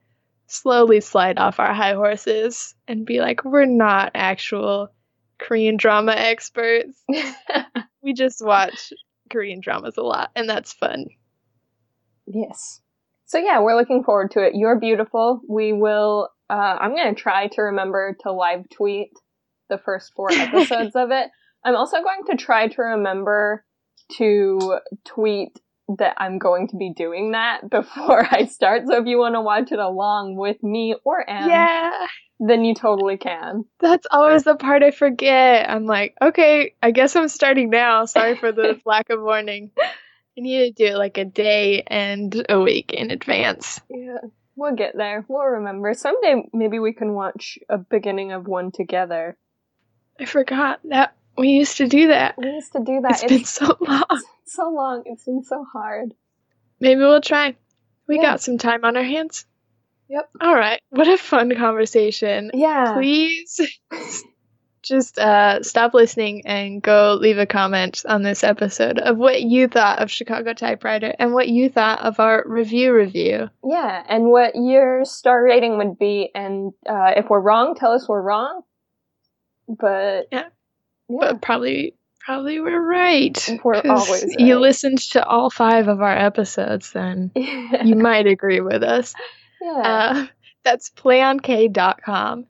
[0.47, 4.89] slowly slide off our high horses and be like, we're not actual
[5.38, 7.03] Korean drama experts.
[8.06, 8.93] We just watch
[9.32, 11.08] Korean dramas a lot, and that's fun.
[12.28, 12.80] Yes.
[13.26, 14.53] So yeah, we're looking forward to it.
[14.53, 15.41] You're beautiful.
[15.49, 16.30] We will.
[16.47, 19.10] Uh, I'm gonna try to remember to live tweet
[19.70, 21.32] the first four episodes of it.
[21.64, 23.66] I'm also going to try to remember
[24.18, 25.60] to tweet
[25.97, 28.84] that I'm going to be doing that before I start.
[28.88, 32.08] So if you want to watch it along with me or Em, yeah,
[32.39, 33.66] then you totally can.
[33.80, 35.70] that's always the part I forget.
[35.70, 38.06] I'm like, okay, I guess I'm starting now.
[38.06, 39.72] Sorry for the lack of warning.
[40.38, 43.80] I need to do it like a day and a week in advance.
[43.89, 44.18] Yeah,
[44.58, 45.24] we'll get there.
[45.30, 45.93] We'll remember.
[45.93, 49.38] Someday maybe we can watch a beginning of one together.
[50.20, 52.36] I forgot that we used to do that.
[52.38, 53.23] We used to do that.
[53.23, 54.03] It's been so long.
[54.45, 55.03] so long.
[55.05, 56.13] It's been so hard.
[56.79, 57.55] Maybe we'll try.
[58.07, 58.21] We Yeah.
[58.23, 59.45] got some time on our hands.
[60.09, 60.29] Yep.
[60.41, 60.79] All right.
[60.89, 62.51] What a fun conversation.
[62.53, 62.93] Yeah.
[62.93, 63.59] Please
[64.83, 69.67] just uh, stop listening and go leave a comment on this episode of what you
[69.67, 73.49] thought of Chicago Typewriter and what you thought of our review review.
[73.63, 78.07] Yeah, and what your star rating would be, and uh, if we're wrong, tell us
[78.07, 78.61] we're wrong.
[79.67, 80.49] But Yeah.
[81.10, 83.38] Yeah, But probably, probably we're right.
[83.64, 88.84] We're always You listened to all five of our episodes, then you might agree with
[88.84, 89.14] us.
[89.62, 89.72] yeah.
[89.72, 90.28] Uh,
[90.64, 92.45] that's playonk.com.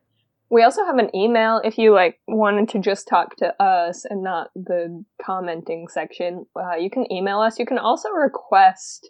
[0.49, 4.23] we also have an email if you like wanted to just talk to us and
[4.23, 6.45] not the commenting section.
[6.55, 7.59] Uh, you can email us.
[7.59, 9.09] You can also request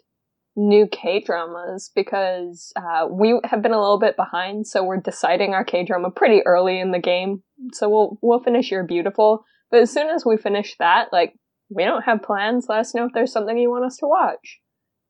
[0.56, 5.52] new K dramas because uh, we have been a little bit behind, so we're deciding
[5.54, 7.42] our K drama pretty early in the game.
[7.72, 11.34] So we'll we'll finish you're beautiful, but as soon as we finish that, like
[11.68, 12.66] we don't have plans.
[12.68, 14.60] Let us know if there's something you want us to watch,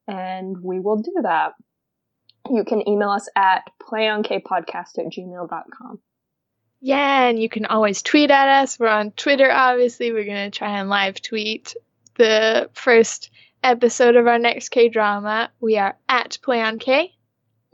[0.08, 1.52] and we will do that.
[2.50, 6.00] You can email us at playonkpodcast at gmail.com.
[6.80, 8.78] Yeah, and you can always tweet at us.
[8.78, 10.12] We're on Twitter, obviously.
[10.12, 11.74] We're going to try and live tweet
[12.16, 13.30] the first
[13.62, 15.50] episode of our next K drama.
[15.60, 17.10] We are at PlayOnK.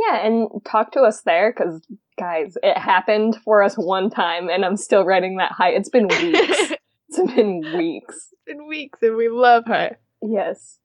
[0.00, 1.80] Yeah, and talk to us there because,
[2.18, 5.70] guys, it happened for us one time, and I'm still writing that high.
[5.70, 6.20] It's been weeks.
[6.32, 6.72] it's
[7.08, 8.28] it's been weeks.
[8.46, 9.98] been weeks and we love her.
[10.22, 10.78] Yes.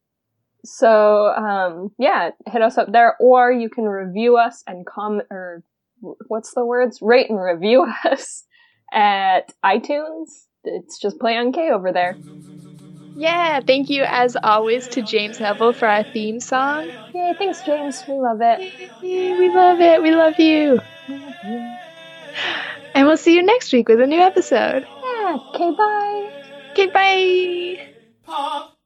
[0.65, 5.63] So, um, yeah, hit us up there, or you can review us and comment, or
[5.99, 6.99] what's the words?
[7.01, 8.43] Rate and review us
[8.91, 10.45] at iTunes.
[10.63, 12.17] It's just play on K over there.
[13.17, 16.87] Yeah, thank you as always to James Neville for our theme song.
[17.15, 18.03] Yay, thanks, James.
[18.07, 18.59] We love it.
[19.01, 20.03] Yay, we love it.
[20.03, 20.79] We love you.
[22.93, 24.85] And we'll see you next week with a new episode.
[24.85, 26.31] Yeah, okay, bye.
[26.73, 27.87] Okay, bye.
[28.23, 28.76] Pop